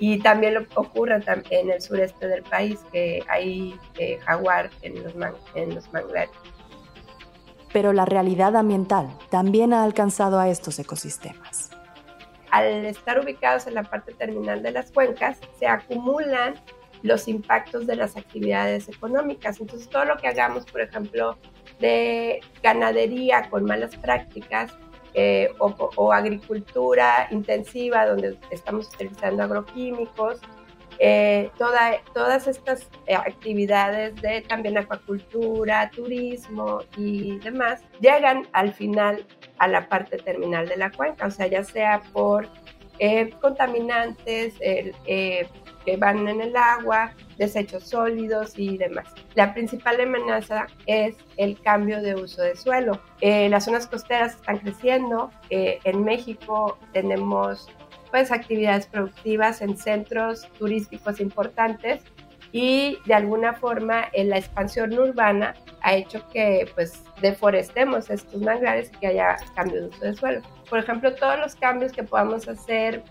Y 0.00 0.18
también 0.20 0.54
lo 0.54 0.66
ocurre 0.76 1.20
en 1.50 1.70
el 1.70 1.82
sureste 1.82 2.26
del 2.26 2.42
país, 2.42 2.80
que 2.90 3.22
hay 3.28 3.78
eh, 3.98 4.18
jaguar 4.24 4.70
en 4.80 5.04
los 5.04 5.14
manglares 5.92 6.30
pero 7.74 7.92
la 7.92 8.04
realidad 8.04 8.54
ambiental 8.54 9.08
también 9.30 9.72
ha 9.72 9.82
alcanzado 9.82 10.38
a 10.38 10.48
estos 10.48 10.78
ecosistemas. 10.78 11.70
Al 12.52 12.66
estar 12.86 13.18
ubicados 13.18 13.66
en 13.66 13.74
la 13.74 13.82
parte 13.82 14.14
terminal 14.14 14.62
de 14.62 14.70
las 14.70 14.92
cuencas, 14.92 15.38
se 15.58 15.66
acumulan 15.66 16.54
los 17.02 17.26
impactos 17.26 17.88
de 17.88 17.96
las 17.96 18.16
actividades 18.16 18.88
económicas. 18.88 19.60
Entonces, 19.60 19.88
todo 19.90 20.04
lo 20.04 20.16
que 20.18 20.28
hagamos, 20.28 20.64
por 20.66 20.82
ejemplo, 20.82 21.36
de 21.80 22.40
ganadería 22.62 23.50
con 23.50 23.64
malas 23.64 23.96
prácticas 23.96 24.72
eh, 25.14 25.52
o, 25.58 26.12
agricultura 26.12 27.26
intensiva, 27.32 28.06
donde 28.06 28.38
estamos 28.52 28.86
utilizando 28.94 29.42
agroquímicos, 29.42 30.40
eh, 30.98 31.50
todas 31.58 32.46
estas 32.46 32.88
eh, 33.06 33.14
actividades 33.14 34.14
de 34.22 34.42
también 34.42 34.78
acuacultura, 34.78 35.90
turismo 35.90 36.80
y 36.96 37.38
demás, 37.38 37.82
llegan 38.00 38.46
al 38.52 38.72
final 38.72 39.24
a 39.58 39.68
la 39.68 39.88
parte 39.88 40.18
terminal 40.18 40.68
de 40.68 40.76
la 40.76 40.90
cuenca, 40.90 41.26
o 41.26 41.30
sea, 41.30 41.46
ya 41.46 41.64
sea 41.64 42.02
por 42.12 42.48
eh, 42.98 43.30
contaminantes 43.40 44.54
que 44.58 45.98
van 45.98 46.26
en 46.28 46.40
el 46.40 46.56
agua, 46.56 47.12
desechos 47.36 47.84
sólidos 47.84 48.58
y 48.58 48.78
demás. 48.78 49.06
La 49.34 49.52
principal 49.52 50.00
amenaza 50.00 50.66
es 50.86 51.14
el 51.36 51.60
cambio 51.60 52.00
de 52.00 52.14
uso 52.14 52.40
de 52.40 52.56
suelo. 52.56 53.00
las 53.20 53.64
zonas 53.66 53.86
costeras 53.86 54.36
están 54.36 54.58
creciendo. 54.58 55.30
en 55.50 56.04
México 56.04 56.78
tenemos 56.94 57.68
pues 58.14 58.30
actividades 58.30 58.86
productivas 58.86 59.60
en 59.60 59.76
centros 59.76 60.46
turísticos 60.56 61.18
importantes 61.18 62.04
y 62.52 62.96
de 63.06 63.14
alguna 63.14 63.54
forma 63.54 64.04
en 64.12 64.30
la 64.30 64.38
expansión 64.38 64.96
urbana 64.96 65.56
ha 65.82 65.94
hecho 65.94 66.24
que 66.28 66.70
pues 66.76 67.02
deforestemos 67.20 68.10
estos 68.10 68.40
manglares 68.40 68.92
y 68.94 68.98
que 68.98 69.08
haya 69.08 69.34
cambio 69.56 69.80
de 69.80 69.88
uso 69.88 70.04
de 70.04 70.14
suelo. 70.14 70.42
Por 70.70 70.78
ejemplo, 70.78 71.12
todos 71.16 71.40
los 71.40 71.56
cambios 71.56 71.90
que 71.90 72.04
podamos 72.04 72.46
hacer 72.46 73.02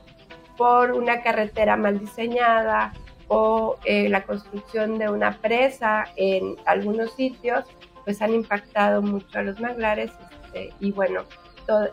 por 0.55 0.93
una 0.93 1.21
carretera 1.21 1.75
mal 1.75 1.99
diseñada 1.99 2.93
o 3.27 3.75
eh, 3.83 4.07
la 4.07 4.23
construcción 4.23 4.97
de 4.99 5.09
una 5.09 5.37
presa 5.37 6.05
en 6.15 6.55
algunos 6.65 7.13
sitios, 7.15 7.65
pues 8.05 8.21
han 8.21 8.33
impactado 8.33 9.01
mucho 9.01 9.37
a 9.37 9.41
los 9.41 9.59
manglares 9.59 10.13
este, 10.45 10.73
y 10.79 10.93
bueno, 10.93 11.25
todo, 11.67 11.91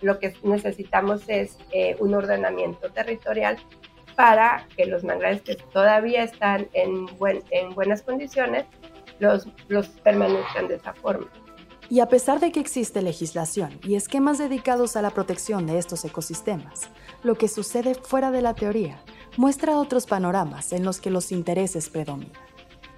lo 0.00 0.18
que 0.18 0.34
necesitamos 0.42 1.22
es 1.28 1.56
eh, 1.72 1.96
un 1.98 2.14
ordenamiento 2.14 2.90
territorial 2.90 3.58
para 4.16 4.66
que 4.76 4.86
los 4.86 5.04
manglares 5.04 5.42
que 5.42 5.54
todavía 5.54 6.24
están 6.24 6.68
en, 6.72 7.06
en 7.50 7.74
buenas 7.74 8.02
condiciones 8.02 8.64
los, 9.20 9.46
los 9.68 9.88
permanezcan 9.88 10.68
de 10.68 10.76
esa 10.76 10.92
forma. 10.92 11.28
Y 11.90 12.00
a 12.00 12.06
pesar 12.06 12.38
de 12.38 12.52
que 12.52 12.60
existe 12.60 13.00
legislación 13.00 13.78
y 13.82 13.94
esquemas 13.94 14.36
dedicados 14.38 14.96
a 14.96 15.02
la 15.02 15.10
protección 15.10 15.66
de 15.66 15.78
estos 15.78 16.04
ecosistemas, 16.04 16.90
lo 17.22 17.36
que 17.36 17.48
sucede 17.48 17.94
fuera 17.94 18.30
de 18.30 18.42
la 18.42 18.54
teoría 18.54 19.00
muestra 19.36 19.78
otros 19.78 20.06
panoramas 20.06 20.72
en 20.72 20.84
los 20.84 21.00
que 21.00 21.10
los 21.10 21.32
intereses 21.32 21.88
predominan. 21.88 22.42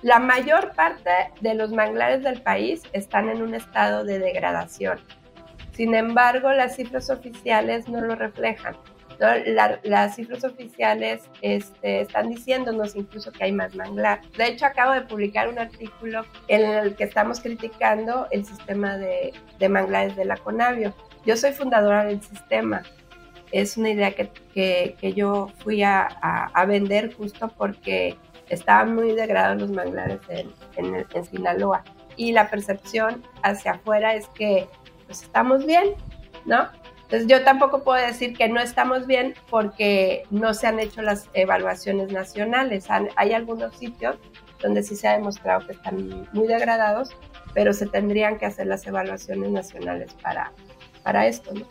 La 0.02 0.18
mayor 0.18 0.72
parte 0.75 1.10
de 1.40 1.54
los 1.54 1.70
manglares 1.70 2.25
del 2.25 2.42
país 2.42 2.82
están 2.92 3.28
en 3.28 3.42
un 3.42 3.54
estado 3.54 4.04
de 4.04 4.18
degradación 4.18 4.99
sin 5.80 5.94
embargo, 5.94 6.52
las 6.52 6.76
cifras 6.76 7.08
oficiales 7.08 7.88
no 7.88 8.02
lo 8.02 8.14
reflejan. 8.14 8.76
las 9.18 10.14
cifras 10.14 10.44
oficiales 10.44 11.22
este, 11.40 12.02
están 12.02 12.28
diciéndonos 12.28 12.94
incluso 12.96 13.32
que 13.32 13.44
hay 13.44 13.52
más 13.52 13.75
manglar. 13.75 14.20
De 14.37 14.49
hecho, 14.49 14.66
acabo 14.66 14.92
de 14.92 15.00
publicar 15.00 15.49
un 15.49 15.58
artículo 15.58 16.26
en 16.49 16.70
el 16.70 16.96
que 16.96 17.04
estamos 17.04 17.40
criticando 17.40 18.26
el 18.30 18.44
sistema 18.44 18.99
de, 18.99 19.32
manglares 19.70 20.16
de 20.16 20.26
la 20.26 20.37
Conavio. 20.37 20.92
Yo 21.25 21.34
soy 21.34 21.52
fundadora 21.52 22.04
del 22.04 22.20
sistema. 22.20 22.82
Es 23.50 23.78
una 23.78 23.88
idea 23.88 24.12
que, 24.12 25.14
yo 25.16 25.49
fui 25.60 25.82
a, 25.82 26.02
a, 26.02 26.64
vender 26.66 27.14
justo 27.14 27.49
porque 27.56 28.18
estaban 28.50 28.94
muy 28.94 29.12
degradados 29.12 29.62
los 29.62 29.70
manglares 29.70 30.20
en, 30.28 30.52
en, 30.76 31.06
en 31.14 31.25
Sinaloa. 31.25 31.84
Y 32.16 32.32
la 32.32 32.50
percepción 32.50 33.22
hacia 33.42 33.72
afuera 33.72 34.14
es 34.14 34.26
que 34.28 34.68
pues 35.11 35.23
estamos 35.23 35.67
bien, 35.67 35.95
¿no? 36.45 36.69
Entonces 37.02 37.26
yo 37.26 37.43
tampoco 37.43 37.83
puedo 37.83 38.00
decir 38.00 38.37
que 38.37 38.49
no 38.49 38.61
estamos 38.61 39.09
bien 39.09 39.35
porque 39.50 40.23
no 40.31 40.55
se 40.55 40.69
han 40.69 40.79
hecho 40.79 41.02
las 41.02 41.29
evaluaciones 41.35 42.12
nacionales. 42.12 42.87
hay 43.17 43.33
algunos 43.33 43.75
sitios 43.76 44.19
donde 44.62 44.85
sí 44.85 44.95
se 44.95 45.09
ha 45.09 45.14
demostrado 45.14 45.67
que 45.67 45.73
están 45.73 46.29
muy 46.33 46.47
degradados, 46.47 47.11
pero 47.55 47.73
se 47.73 47.87
tendrían 47.87 48.38
que 48.38 48.47
hacer 48.47 48.69
las 48.69 48.87
evaluaciones 48.87 49.50
nacionales 49.50 50.14
para, 50.23 50.52
para 51.02 51.26
esto, 51.26 51.52
¿no? 51.55 51.67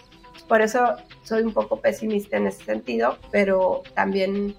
Por 0.50 0.62
eso 0.62 0.98
soy 1.24 1.44
un 1.44 1.54
poco 1.54 1.80
pesimista 1.80 2.36
en 2.36 2.48
ese 2.48 2.66
sentido, 2.66 3.18
pero 3.32 3.84
también 3.94 4.54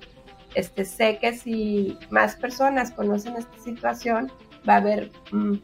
este, 0.55 0.87
sé 0.87 1.19
que 1.19 1.35
si 1.35 1.99
más 2.09 2.37
personas 2.37 2.93
conocen 2.93 3.37
esta 3.37 3.59
situación, 3.59 4.33
va 4.67 4.75
a 4.75 4.79
haber 4.79 5.11
mm, 5.33 5.57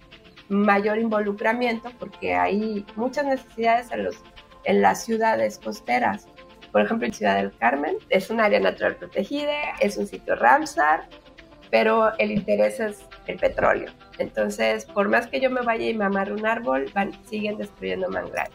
mayor 0.49 0.99
involucramiento 0.99 1.91
porque 1.99 2.35
hay 2.35 2.85
muchas 2.95 3.27
necesidades 3.27 3.91
en, 3.91 4.05
los, 4.05 4.17
en 4.65 4.83
las 4.83 5.05
ciudades 5.05 5.59
costeras. 5.59 6.29
Por 6.73 6.83
ejemplo, 6.83 7.07
en 7.07 7.15
Ciudad 7.15 7.37
del 7.37 7.57
Carmen 7.57 7.97
es 8.11 8.31
un 8.31 8.41
área 8.41 8.61
natural 8.61 8.97
protegida, 8.97 9.53
es 9.81 9.97
un 9.97 10.07
sitio 10.07 10.37
Ramsar, 10.37 11.09
pero 11.71 12.17
el 12.19 12.31
interés 12.31 12.81
es 12.81 13.05
el 13.27 13.39
petróleo. 13.39 13.91
Entonces, 14.19 14.85
por 14.85 15.09
más 15.09 15.27
que 15.27 15.41
yo 15.41 15.51
me 15.51 15.63
vaya 15.63 15.89
y 15.89 15.95
me 15.95 16.05
amarre 16.05 16.33
un 16.33 16.47
árbol, 16.47 16.91
van, 16.95 17.13
siguen 17.25 17.59
destruyendo 17.59 18.09
manglares. 18.09 18.55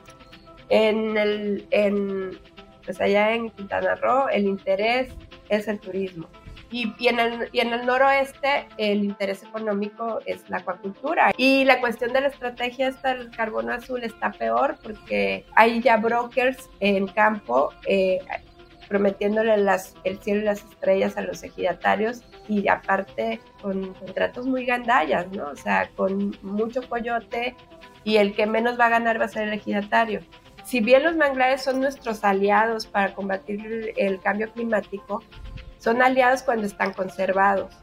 En 0.69 1.17
el, 1.17 1.67
en, 1.71 2.39
pues 2.85 3.01
allá 3.01 3.33
en 3.33 3.49
Quintana 3.49 3.95
Roo, 3.95 4.29
el 4.29 4.45
interés 4.45 5.13
es 5.49 5.67
el 5.67 5.79
turismo. 5.79 6.27
Y, 6.71 6.93
y, 6.97 7.09
en 7.09 7.19
el, 7.19 7.49
y 7.51 7.59
en 7.59 7.73
el 7.73 7.85
noroeste 7.85 8.67
el 8.77 9.03
interés 9.03 9.43
económico 9.43 10.19
es 10.25 10.49
la 10.49 10.57
acuacultura. 10.57 11.33
Y 11.37 11.65
la 11.65 11.79
cuestión 11.79 12.13
de 12.13 12.21
la 12.21 12.27
estrategia 12.27 12.87
esta 12.87 13.13
del 13.13 13.29
carbono 13.29 13.73
azul 13.73 14.03
está 14.03 14.31
peor 14.31 14.77
porque 14.81 15.45
hay 15.55 15.81
ya 15.81 15.97
brokers 15.97 16.69
en 16.79 17.07
campo 17.07 17.73
eh, 17.85 18.19
prometiéndole 18.91 19.55
las, 19.55 19.95
el 20.03 20.19
cielo 20.19 20.41
y 20.41 20.43
las 20.43 20.65
estrellas 20.65 21.15
a 21.15 21.21
los 21.21 21.43
ejidatarios 21.43 22.23
y 22.49 22.67
aparte 22.67 23.39
con 23.61 23.93
contratos 23.93 24.45
muy 24.45 24.65
gandallas, 24.65 25.31
¿no? 25.31 25.47
O 25.47 25.55
sea, 25.55 25.89
con 25.95 26.35
mucho 26.41 26.81
coyote 26.89 27.55
y 28.03 28.17
el 28.17 28.35
que 28.35 28.45
menos 28.45 28.77
va 28.77 28.87
a 28.87 28.89
ganar 28.89 29.19
va 29.19 29.25
a 29.25 29.29
ser 29.29 29.47
el 29.47 29.53
ejidatario. 29.53 30.19
Si 30.65 30.81
bien 30.81 31.03
los 31.03 31.15
manglares 31.15 31.61
son 31.63 31.79
nuestros 31.79 32.25
aliados 32.25 32.85
para 32.85 33.13
combatir 33.13 33.93
el 33.95 34.19
cambio 34.19 34.51
climático, 34.51 35.23
son 35.81 36.01
aliados 36.01 36.43
cuando 36.43 36.67
están 36.67 36.93
conservados, 36.93 37.73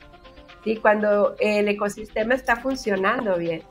¿sí? 0.65 0.77
cuando 0.77 1.35
el 1.41 1.69
ecosistema 1.69 2.35
está 2.35 2.57
funcionando 2.57 3.37
bien. 3.37 3.63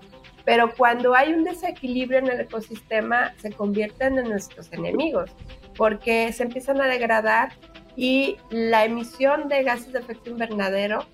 Pero 0.44 0.74
cuando 0.76 1.16
hay 1.16 1.34
un 1.34 1.44
desequilibrio 1.44 2.20
en 2.20 2.28
el 2.28 2.42
ecosistema, 2.42 3.34
se 3.38 3.52
convierten 3.52 4.18
en 4.18 4.30
nuestros 4.30 4.72
enemigos, 4.72 5.32
porque 5.76 6.32
se 6.34 6.44
empiezan 6.44 6.82
a 6.82 6.88
degradar 6.88 7.54
y 7.96 8.38
la 8.50 8.86
emisión 8.86 9.50
de 9.50 9.64
gases 9.64 9.94
de 9.94 10.00
efecto 10.00 10.30
invernadero 10.30 11.06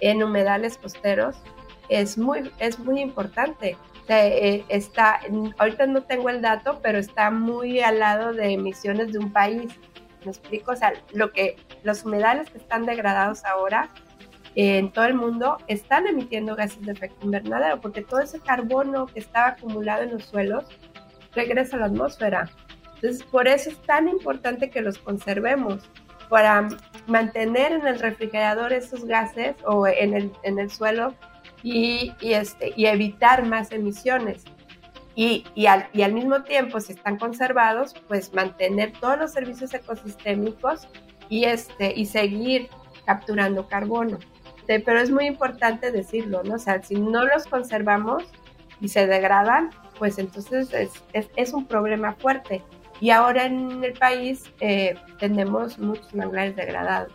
en 0.00 0.22
humedales 0.22 0.76
costeros 0.76 1.36
es 1.88 2.16
muy, 2.18 2.50
es 2.58 2.78
muy 2.78 3.00
importante. 3.00 3.76
Eh, 4.08 4.64
está, 4.68 5.20
ahorita 5.58 5.86
no 5.86 6.02
tengo 6.02 6.28
el 6.28 6.42
dato, 6.42 6.80
pero 6.82 6.98
está 6.98 7.30
muy 7.30 7.80
al 7.80 7.98
lado 7.98 8.32
de 8.32 8.52
emisiones 8.52 9.12
de 9.12 9.18
un 9.18 9.32
país. 9.32 9.72
¿Me 10.24 10.30
explico? 10.30 10.72
O 10.72 10.76
sea, 10.76 10.92
lo 11.12 11.32
que, 11.32 11.56
los 11.82 12.04
humedales 12.04 12.50
que 12.50 12.58
están 12.58 12.86
degradados 12.86 13.44
ahora 13.44 13.90
en 14.54 14.92
todo 14.92 15.06
el 15.06 15.14
mundo 15.14 15.58
están 15.66 16.06
emitiendo 16.06 16.54
gases 16.54 16.82
de 16.82 16.92
efecto 16.92 17.24
invernadero, 17.24 17.80
porque 17.80 18.02
todo 18.02 18.20
ese 18.20 18.40
carbono 18.40 19.06
que 19.06 19.18
estaba 19.18 19.48
acumulado 19.48 20.02
en 20.02 20.12
los 20.12 20.24
suelos 20.24 20.64
regresa 21.34 21.76
a 21.76 21.80
la 21.80 21.86
atmósfera. 21.86 22.50
Entonces, 22.96 23.24
por 23.24 23.48
eso 23.48 23.70
es 23.70 23.80
tan 23.82 24.08
importante 24.08 24.70
que 24.70 24.80
los 24.80 24.98
conservemos, 24.98 25.88
para 26.32 26.66
mantener 27.08 27.72
en 27.72 27.86
el 27.86 27.98
refrigerador 27.98 28.72
esos 28.72 29.04
gases 29.04 29.54
o 29.66 29.86
en 29.86 30.14
el, 30.14 30.32
en 30.44 30.58
el 30.58 30.70
suelo 30.70 31.12
y, 31.62 32.10
este, 32.22 32.72
y 32.74 32.86
evitar 32.86 33.44
más 33.44 33.70
emisiones 33.70 34.42
y, 35.14 35.44
y, 35.54 35.66
al, 35.66 35.88
y, 35.92 36.02
al, 36.02 36.12
mismo 36.12 36.42
tiempo, 36.42 36.80
si 36.80 36.92
están 36.92 37.18
conservados, 37.18 37.94
pues 38.08 38.32
mantener 38.32 38.92
todos 38.92 39.18
los 39.18 39.32
servicios 39.32 39.74
ecosistémicos 39.74 40.88
y, 41.28 41.44
este, 41.44 41.92
y 41.94 42.06
seguir 42.06 42.68
capturando 43.04 43.68
carbono. 43.68 44.18
Pero 44.66 45.00
es 45.00 45.10
muy 45.10 45.26
importante 45.26 45.90
decirlo, 45.90 46.42
¿no? 46.44 46.54
O 46.54 46.58
sea, 46.58 46.82
si 46.82 46.94
no 46.94 47.24
los 47.24 47.46
conservamos 47.46 48.24
y 48.80 48.88
se 48.88 49.06
degradan, 49.06 49.70
pues 49.98 50.18
entonces 50.18 50.72
es, 50.72 50.90
es, 51.12 51.28
es 51.36 51.52
un 51.52 51.66
problema 51.66 52.14
fuerte. 52.14 52.62
Y 53.00 53.10
ahora 53.10 53.46
en 53.46 53.82
el 53.84 53.92
país 53.94 54.44
eh, 54.60 54.94
tenemos 55.18 55.78
muchos 55.78 56.14
manglares 56.14 56.56
degradados. 56.56 57.12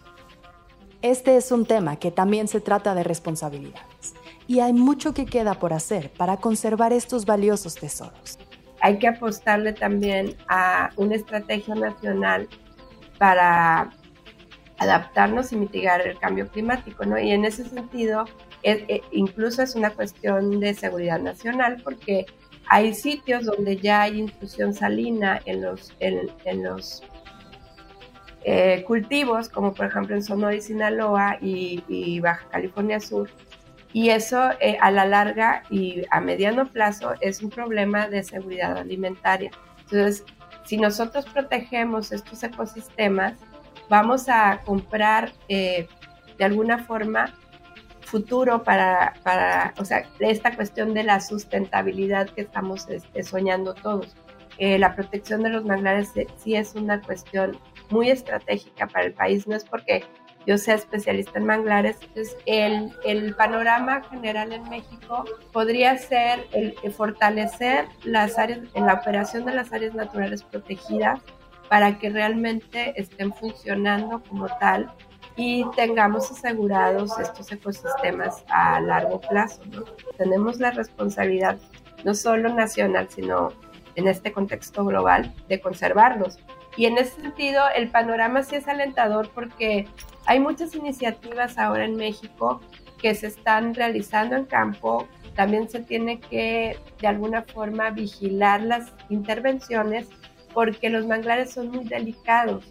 Este 1.01 1.37
es 1.37 1.51
un 1.51 1.65
tema 1.65 1.95
que 1.95 2.11
también 2.11 2.47
se 2.47 2.59
trata 2.59 2.93
de 2.93 3.03
responsabilidades 3.03 4.13
y 4.47 4.61
hay 4.61 4.73
mucho 4.73 5.13
que 5.13 5.25
queda 5.25 5.55
por 5.55 5.73
hacer 5.73 6.11
para 6.11 6.37
conservar 6.37 6.93
estos 6.93 7.25
valiosos 7.25 7.75
tesoros. 7.75 8.39
Hay 8.81 8.97
que 8.97 9.07
apostarle 9.07 9.73
también 9.73 10.35
a 10.47 10.89
una 10.95 11.15
estrategia 11.15 11.75
nacional 11.75 12.47
para 13.17 13.91
adaptarnos 14.77 15.51
y 15.51 15.55
mitigar 15.57 16.01
el 16.07 16.17
cambio 16.19 16.47
climático, 16.47 17.03
¿no? 17.03 17.19
Y 17.19 17.31
en 17.31 17.45
ese 17.45 17.67
sentido, 17.67 18.25
e, 18.63 19.01
incluso 19.11 19.63
es 19.63 19.75
una 19.75 19.89
cuestión 19.89 20.59
de 20.59 20.73
seguridad 20.75 21.19
nacional 21.19 21.81
porque 21.83 22.27
hay 22.69 22.93
sitios 22.93 23.45
donde 23.45 23.77
ya 23.77 24.03
hay 24.03 24.19
intrusión 24.19 24.73
salina 24.73 25.41
en 25.45 25.63
los, 25.63 25.93
en, 25.99 26.63
los 26.63 27.01
eh, 28.43 28.83
cultivos, 28.85 29.49
como 29.49 29.73
por 29.73 29.87
ejemplo 29.87 30.15
en 30.15 30.21
Sonora 30.21 30.55
y 30.55 30.61
Sinaloa 30.61 31.37
y 31.41 32.19
Baja 32.19 32.47
California 32.49 32.99
Sur, 32.99 33.29
y 33.93 34.09
eso 34.09 34.51
eh, 34.59 34.77
a 34.81 34.91
la 34.91 35.05
larga 35.05 35.63
y 35.69 36.03
a 36.11 36.19
mediano 36.19 36.67
plazo 36.67 37.13
es 37.21 37.41
un 37.41 37.49
problema 37.49 38.07
de 38.07 38.23
seguridad 38.23 38.77
alimentaria. 38.77 39.51
Entonces, 39.79 40.23
si 40.65 40.77
nosotros 40.77 41.25
protegemos 41.25 42.11
estos 42.11 42.43
ecosistemas, 42.43 43.33
vamos 43.89 44.27
a 44.27 44.59
comprar 44.65 45.31
eh, 45.47 45.87
de 46.37 46.45
alguna 46.45 46.79
forma 46.79 47.33
futuro 48.01 48.63
para, 48.63 49.13
para, 49.23 49.73
o 49.77 49.85
sea, 49.85 50.07
esta 50.19 50.55
cuestión 50.55 50.93
de 50.93 51.03
la 51.03 51.19
sustentabilidad 51.19 52.29
que 52.29 52.41
estamos 52.41 52.87
este, 52.89 53.23
soñando 53.23 53.73
todos. 53.73 54.15
Eh, 54.57 54.79
la 54.79 54.95
protección 54.95 55.43
de 55.43 55.49
los 55.49 55.65
manglares 55.65 56.13
sí 56.37 56.55
es 56.55 56.73
una 56.73 57.01
cuestión 57.01 57.59
muy 57.89 58.09
estratégica 58.09 58.87
para 58.87 59.05
el 59.05 59.13
país, 59.13 59.47
no 59.47 59.55
es 59.55 59.63
porque 59.63 60.03
yo 60.47 60.57
sea 60.57 60.75
especialista 60.75 61.37
en 61.37 61.45
manglares. 61.45 61.97
Entonces, 62.01 62.37
el, 62.45 62.93
el 63.03 63.35
panorama 63.35 64.01
general 64.09 64.53
en 64.53 64.63
México 64.69 65.25
podría 65.51 65.97
ser 65.97 66.47
el, 66.53 66.73
fortalecer 66.93 67.85
las 68.05 68.39
áreas, 68.39 68.59
en 68.73 68.85
la 68.85 68.93
operación 68.93 69.45
de 69.45 69.53
las 69.53 69.73
áreas 69.73 69.93
naturales 69.93 70.43
protegidas 70.43 71.19
para 71.69 71.99
que 71.99 72.09
realmente 72.09 72.93
estén 72.99 73.33
funcionando 73.33 74.23
como 74.23 74.47
tal 74.59 74.89
y 75.35 75.65
tengamos 75.75 76.31
asegurados 76.31 77.19
estos 77.19 77.51
ecosistemas 77.51 78.45
a 78.47 78.79
largo 78.79 79.19
plazo. 79.19 79.61
Tenemos 80.17 80.59
la 80.61 80.71
responsabilidad 80.71 81.57
no 82.05 82.15
solo 82.15 82.53
nacional, 82.53 83.09
sino 83.09 83.51
en 83.95 84.07
este 84.07 84.31
contexto 84.31 84.85
global 84.85 85.33
de 85.49 85.59
conservarlos. 85.59 86.39
Y 86.77 86.85
en 86.85 86.97
ese 86.97 87.19
sentido, 87.19 87.63
el 87.75 87.89
panorama 87.89 88.43
sí 88.43 88.55
es 88.55 88.67
alentador 88.67 89.29
porque 89.33 89.87
hay 90.27 90.39
muchas 90.39 90.75
iniciativas 90.75 91.57
ahora 91.57 91.85
en 91.85 91.95
México 91.95 92.61
que 93.01 93.15
se 93.15 93.27
están 93.27 93.73
realizando 93.73 94.35
en 94.35 94.45
campo. 94.45 95.07
También 95.35 95.69
se 95.69 95.79
tiene 95.79 96.19
que, 96.19 96.77
de 96.99 97.07
alguna 97.07 97.43
forma, 97.43 97.89
vigilar 97.91 98.61
las 98.61 98.91
intervenciones 99.09 100.09
porque 100.53 100.89
los 100.89 101.05
manglares 101.05 101.51
son 101.51 101.69
muy 101.69 101.85
delicados. 101.85 102.65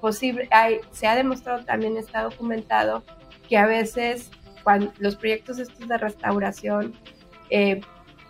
Posible, 0.00 0.48
hay, 0.52 0.80
se 0.92 1.08
ha 1.08 1.16
demostrado 1.16 1.64
también, 1.64 1.96
está 1.96 2.22
documentado, 2.22 3.02
que 3.48 3.58
a 3.58 3.66
veces 3.66 4.30
los 4.98 5.16
proyectos 5.16 5.58
estos 5.58 5.88
de 5.88 5.98
restauración 5.98 6.94
eh, 7.50 7.80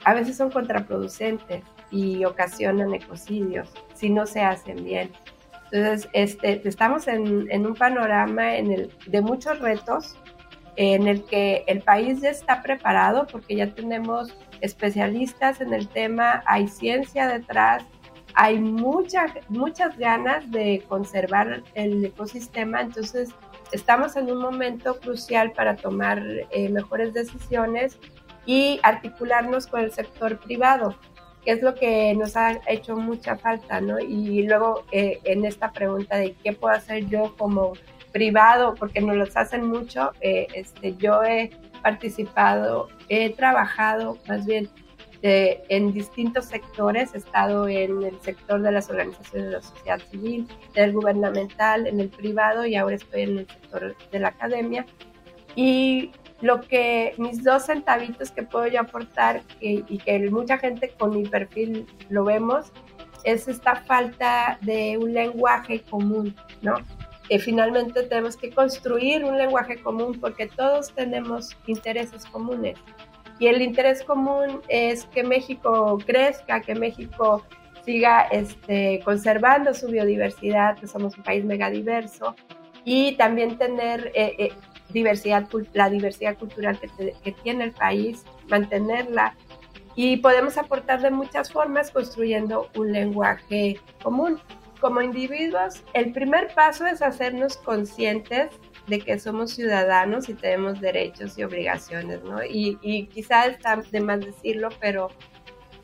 a 0.05 0.15
veces 0.15 0.37
son 0.39 0.51
contraproducentes 0.51 1.63
y 1.91 2.25
ocasionan 2.25 2.95
ecocidios 2.95 3.69
si 3.95 4.09
no 4.09 4.27
se 4.27 4.41
hacen 4.41 4.83
bien. 4.85 5.11
Entonces, 5.73 6.09
este, 6.13 6.67
estamos 6.69 7.07
en, 7.07 7.67
un 7.67 7.75
panorama 7.75 8.45
de 8.45 9.21
muchos 9.21 9.61
retos 9.61 10.17
en 10.77 11.07
el 11.07 11.25
que 11.25 11.65
el 11.67 11.83
país 11.83 12.21
ya 12.21 12.31
está 12.31 12.63
preparado 12.63 13.27
porque 13.27 13.57
ya 13.57 13.73
tenemos 13.75 14.35
especialistas 14.61 15.61
en 15.61 15.75
el 15.75 15.89
tema, 15.89 16.43
hay 16.47 16.69
ciencia 16.69 17.29
detrás, 17.29 17.85
hay 18.35 18.59
muchas 18.59 19.33
muchas 19.49 19.99
ganas 19.99 20.51
de 20.51 20.85
conservar 20.89 21.63
el 21.75 22.05
ecosistema, 22.05 22.81
entonces 22.81 23.31
estamos 23.73 24.17
en 24.17 24.31
un 24.31 24.41
momento 24.41 24.99
crucial 25.01 25.53
para 25.53 25.77
tomar 25.77 26.23
eh, 26.51 26.69
mejores 26.69 27.13
decisiones 27.13 27.99
y 28.47 28.81
articularnos 28.83 29.67
con 29.67 29.81
el 29.81 29.93
sector 29.93 30.39
privado 30.39 30.97
es 31.45 31.63
lo 31.63 31.75
que 31.75 32.15
nos 32.15 32.37
ha 32.37 32.61
hecho 32.67 32.97
mucha 32.97 33.37
falta, 33.37 33.81
¿no? 33.81 33.99
Y 33.99 34.43
luego 34.47 34.85
eh, 34.93 35.21
en 35.25 35.45
esta 35.45 35.73
pregunta 35.73 36.17
de 36.17 36.35
qué 36.35 36.53
puedo 36.53 36.75
hacer 36.75 37.07
yo 37.07 37.35
como 37.37 37.73
privado, 38.13 38.75
porque 38.75 39.01
nos 39.01 39.17
los 39.17 39.37
hacen 39.37 39.67
mucho, 39.67 40.13
eh, 40.21 40.47
este, 40.55 40.97
yo 40.97 41.23
he 41.23 41.51
participado, 41.83 42.89
he 43.09 43.31
trabajado 43.31 44.19
más 44.29 44.45
bien 44.47 44.69
en 45.23 45.93
distintos 45.93 46.47
sectores, 46.47 47.15
he 47.15 47.19
estado 47.19 47.69
en 47.69 48.03
el 48.03 48.19
sector 48.23 48.63
de 48.63 48.73
las 48.73 48.89
organizaciones 48.89 49.49
de 49.49 49.53
la 49.53 49.63
sociedad 49.63 50.01
civil, 50.11 50.49
del 50.75 50.93
gubernamental, 50.93 51.87
en 51.87 52.01
el 52.01 52.09
privado 52.09 52.65
y 52.65 52.75
ahora 52.75 52.97
estoy 52.97 53.23
en 53.23 53.39
el 53.41 53.47
sector 53.47 53.95
de 54.11 54.19
la 54.19 54.29
academia. 54.29 54.87
Y 55.57 56.11
lo 56.41 56.61
que 56.61 57.15
mis 57.19 57.45
dos 57.45 57.67
centavitos 57.67 58.31
que 58.31 58.43
puedo 58.43 58.67
yo 58.67 58.81
aportar 58.81 59.43
y 59.61 59.99
que 59.99 60.31
mucha 60.31 60.59
gente 60.59 60.91
con 60.99 61.11
mi 61.11 61.29
perfil 61.29 61.87
lo 62.09 62.25
vemos 62.25 62.73
es 63.25 63.49
esta 63.49 63.77
falta 63.77 64.59
de 64.63 64.99
un 64.99 65.13
lenguaje 65.13 65.83
común, 65.83 66.35
¿no? 66.63 66.77
Eh, 67.29 67.39
finalmente 67.39 68.03
tenemos 68.03 68.37
que 68.37 68.51
construir 68.51 69.25
un 69.25 69.39
lenguaje 69.39 69.81
común 69.81 70.19
porque 70.21 70.49
todos 70.49 70.93
tenemos 70.93 71.57
intereses 71.67 72.27
comunes. 72.27 72.77
Y 73.39 73.47
el 73.47 73.63
interés 73.63 74.03
común 74.03 74.61
es 74.69 75.05
que 75.07 75.23
México 75.23 75.99
crezca, 76.05 76.61
que 76.61 76.75
México 76.75 77.47
siga 77.85 78.23
este, 78.33 79.01
conservando 79.05 79.73
su 79.75 79.87
biodiversidad, 79.87 80.77
que 80.77 80.87
somos 80.87 81.17
un 81.17 81.23
país 81.23 81.45
megadiverso, 81.45 82.35
y 82.85 83.13
también 83.13 83.57
tener 83.57 84.11
eh, 84.15 84.35
eh, 84.39 84.53
diversidad, 84.93 85.49
la 85.73 85.91
diversidad 85.91 86.39
cultural 86.39 86.79
que, 86.79 87.33
tiene 87.33 87.65
el 87.65 87.73
país, 87.73 88.25
mantenerla 88.49 89.35
y 89.95 90.19
podemos 90.19 90.57
aportar 90.57 91.03
de 91.03 91.11
muchas 91.11 91.53
formas 91.53 91.91
construyendo 91.91 92.69
un 92.77 92.93
lenguaje 92.93 93.79
común. 94.03 94.41
Como 94.81 95.03
individuos, 95.03 95.83
el 95.93 96.13
primer 96.13 96.55
paso 96.55 96.87
es 96.87 97.03
hacernos 97.03 97.59
conscientes 97.59 98.51
de 98.87 98.99
que 98.99 99.19
somos 99.19 99.53
ciudadanos 99.53 100.29
y 100.29 100.35
tenemos 100.35 100.81
derechos 100.81 101.37
y 101.37 101.45
obligaciones, 101.45 102.23
¿no? 102.25 102.43
Y, 102.43 102.79
y 102.81 103.07
quizá 103.09 103.47
está 103.47 103.77
de 103.77 104.01
más 104.01 104.21
decirlo, 104.21 104.71
pero 104.81 105.11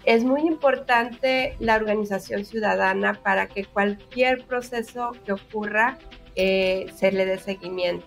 es 0.06 0.24
muy 0.24 0.42
importante 0.42 1.56
la 1.58 1.74
organización 1.74 2.44
ciudadana 2.44 3.14
para 3.22 3.48
que 3.48 3.64
cualquier 3.64 4.46
proceso 4.46 5.12
que 5.24 5.32
ocurra 5.32 5.98
eh, 6.36 6.86
se 6.94 7.10
le 7.10 7.26
dé 7.26 7.38
seguimiento. 7.38 8.06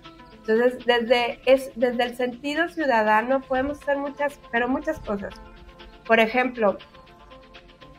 Entonces, 0.50 0.84
desde, 0.84 1.40
es, 1.46 1.72
desde 1.76 2.04
el 2.06 2.18
sentido 2.18 2.70
ciudadano 2.70 3.40
podemos 3.40 3.80
hacer 3.84 3.98
muchas, 3.98 4.40
pero 4.52 4.68
muchas 4.68 5.00
cosas. 5.00 5.36
Por 6.08 6.20
ejemplo, 6.20 6.80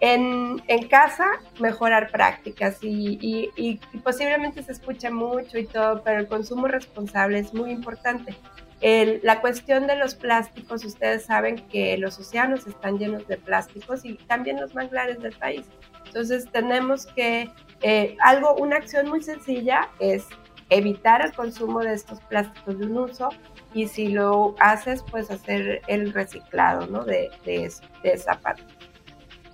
en, 0.00 0.60
en 0.66 0.88
casa 0.88 1.26
mejorar 1.60 2.10
prácticas 2.10 2.78
y, 2.82 3.52
y, 3.56 3.76
posiblemente 3.98 4.64
se 4.64 4.72
escucha 4.72 5.12
mucho 5.12 5.58
y 5.58 5.66
todo, 5.66 6.02
pero 6.02 6.18
el 6.18 6.26
consumo 6.26 6.66
responsable 6.66 7.38
es 7.38 7.54
muy 7.54 7.70
importante. 7.70 8.34
la 8.80 9.40
cuestión 9.40 9.86
de 9.86 9.94
los 9.94 10.16
plásticos, 10.16 10.84
ustedes 10.84 11.26
saben 11.26 11.56
que 11.68 11.96
los 11.98 12.18
océanos 12.18 12.66
están 12.66 12.98
llenos 12.98 13.28
de 13.28 13.36
plásticos 13.36 14.04
y 14.04 14.14
también 14.26 14.60
los 14.60 14.74
manglares 14.74 15.20
del 15.20 15.36
país. 15.36 15.66
Entonces 16.04 16.50
tenemos 16.50 17.06
que, 17.06 17.48
eh, 17.82 18.16
algo, 18.20 18.56
una 18.56 18.74
acción 18.74 19.08
muy 19.08 19.22
sencilla 19.22 19.88
es 20.00 20.26
evitar 20.70 21.24
el 21.24 21.32
consumo 21.32 21.80
de 21.80 21.94
estos 21.94 22.20
plásticos 22.22 22.78
de 22.78 22.86
un 22.86 22.98
uso, 22.98 23.28
y 23.74 23.86
si 23.86 24.08
lo 24.08 24.54
haces, 24.58 25.04
pues 25.10 25.30
hacer 25.30 25.82
el 25.86 26.12
reciclado 26.12 26.86
¿no? 26.86 27.04
de, 27.04 27.30
de, 27.44 27.70
esa 28.02 28.40
parte. 28.40 28.62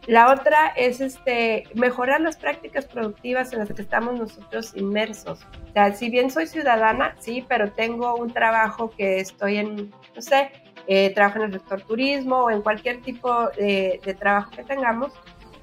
La 0.07 0.33
otra 0.33 0.69
es 0.69 1.01
este, 1.01 1.65
mejorar 1.75 2.21
las 2.21 2.37
prácticas 2.37 2.87
productivas 2.87 3.53
en 3.53 3.59
las 3.59 3.73
que 3.73 3.83
estamos 3.83 4.19
nosotros 4.19 4.73
inmersos. 4.77 5.45
O 5.69 5.73
sea, 5.73 5.93
si 5.93 6.11
bien 6.11 6.31
soy 6.31 6.47
ciudadana, 6.47 7.17
sí, 7.19 7.45
pero 7.49 7.73
tengo 7.73 8.15
un 8.15 8.33
trabajo 8.33 8.91
que 8.97 9.19
estoy 9.19 9.57
en, 9.57 9.91
no 10.15 10.23
sé, 10.23 10.53
eh, 10.87 11.13
trabajo 11.13 11.41
en 11.41 11.47
el 11.47 11.53
sector 11.55 11.83
turismo 11.83 12.45
o 12.45 12.51
en 12.51 12.63
cualquier 12.63 13.03
tipo 13.03 13.49
de, 13.59 14.01
de 14.05 14.15
trabajo 14.15 14.53
que 14.53 14.63
tengamos, 14.63 15.13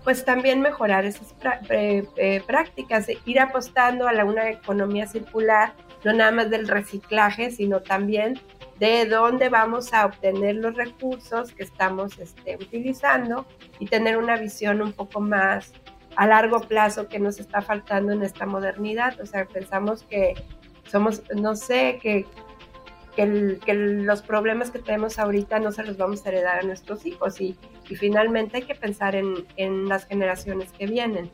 pues 0.04 0.26
también 0.26 0.62
mejorar 0.62 1.06
esas 1.06 1.34
eh, 1.70 2.44
prácticas, 2.46 3.08
ir 3.26 3.40
apostando 3.40 4.08
a 4.08 4.14
la, 4.14 4.26
una 4.26 4.50
economía 4.50 5.08
circular 5.08 5.74
no 6.04 6.14
nada 6.14 6.32
más 6.32 6.50
del 6.50 6.68
reciclaje, 6.68 7.52
sino 7.52 7.82
también 7.82 8.40
de 8.80 9.06
dónde 9.06 9.50
vamos 9.50 9.94
a 9.94 10.06
obtener 10.06 10.56
los 10.56 10.76
recursos 10.76 11.54
que 11.54 11.64
estamos 11.64 12.18
este, 12.20 12.56
utilizando 12.56 13.46
y 13.80 13.86
tener 13.86 14.18
una 14.18 14.36
visión 14.36 14.82
un 14.82 14.92
poco 14.92 15.22
más 15.22 15.72
a 16.16 16.28
largo 16.28 16.62
plazo 16.62 17.08
que 17.08 17.20
nos 17.20 17.40
está 17.40 17.62
faltando 17.62 18.12
en 18.12 18.24
esta 18.24 18.46
modernidad. 18.46 19.20
O 19.22 19.26
sea, 19.26 19.46
pensamos 19.46 20.04
que 20.04 20.34
somos, 20.86 21.24
no 21.36 21.56
sé, 21.56 22.00
que, 22.02 22.26
que, 23.16 23.74
los 23.74 24.22
problemas 24.22 24.72
que 24.72 24.80
tenemos 24.80 25.20
ahorita 25.20 25.60
no 25.60 25.72
se 25.72 25.84
los 25.84 25.98
vamos 25.98 26.26
a 26.26 26.30
heredar 26.30 26.60
a 26.60 26.64
nuestros 26.64 27.06
hijos 27.06 27.40
y, 27.42 27.58
y 27.90 27.96
finalmente 27.96 28.58
hay 28.58 28.64
que 28.64 28.76
pensar 28.76 29.16
en, 29.16 29.46
en 29.58 29.88
las 29.88 30.06
generaciones 30.06 30.72
que 30.72 30.88
vienen 30.88 31.32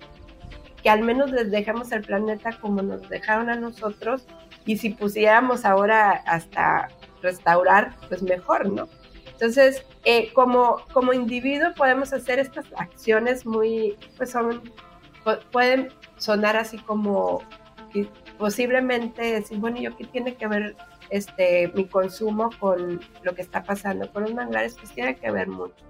que 0.82 0.89
al 0.89 1.02
menos 1.02 1.32
les 1.32 1.52
dejemos 1.52 1.92
el 1.92 2.02
planeta 2.02 2.58
como 2.60 2.82
nos 2.82 3.08
dejaron 3.10 3.50
a 3.50 3.56
nosotros 3.56 4.26
y 4.65 4.78
si 4.78 4.92
pusiéramos 4.92 5.65
ahora 5.65 6.12
hasta 6.26 6.89
restaurar, 7.22 7.96
pues 8.08 8.22
mejor, 8.22 8.72
¿no? 8.72 8.88
Entonces, 9.32 9.86
eh, 10.06 10.32
como, 10.34 10.82
como 10.94 11.13
individuo 11.13 11.74
podemos 11.76 12.13
hacer 12.13 12.39
estas 12.39 12.65
acciones 12.78 13.46
muy, 13.46 13.98
pues 14.18 14.32
son, 14.32 14.62
pueden 15.52 15.89
sonar 16.18 16.58
así 16.58 16.78
como 16.78 17.42
posiblemente 18.38 19.22
decir, 19.22 19.58
bueno, 19.58 19.80
¿yo 19.80 19.96
qué 19.98 20.06
tiene 20.06 20.36
que 20.36 20.48
ver 20.48 20.76
este, 21.10 21.72
mi 21.76 21.86
consumo 21.86 22.50
con 22.60 23.00
lo 23.24 23.36
que 23.36 23.41
está 23.41 23.63
pasando 23.63 24.12
con 24.12 24.24
los 24.24 24.34
manglares? 24.34 24.76
Pues 24.80 24.91
tiene 24.91 25.15
que 25.15 25.32
ver 25.32 25.48
mucho. 25.48 25.86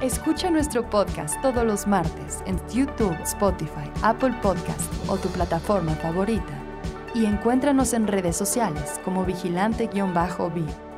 Escucha 0.00 0.50
nuestro 0.50 0.88
podcast 0.90 1.40
todos 1.40 1.64
los 1.64 1.86
martes 1.86 2.42
en 2.46 2.60
YouTube, 2.68 3.16
Spotify, 3.22 3.90
Apple 4.02 4.34
Podcast 4.42 4.92
o 5.08 5.16
tu 5.16 5.28
plataforma 5.30 5.92
favorita. 5.94 6.60
Y 7.14 7.24
encuéntranos 7.24 7.94
en 7.94 8.06
redes 8.06 8.36
sociales 8.36 9.00
como 9.02 9.24
vigilante-b. 9.24 10.93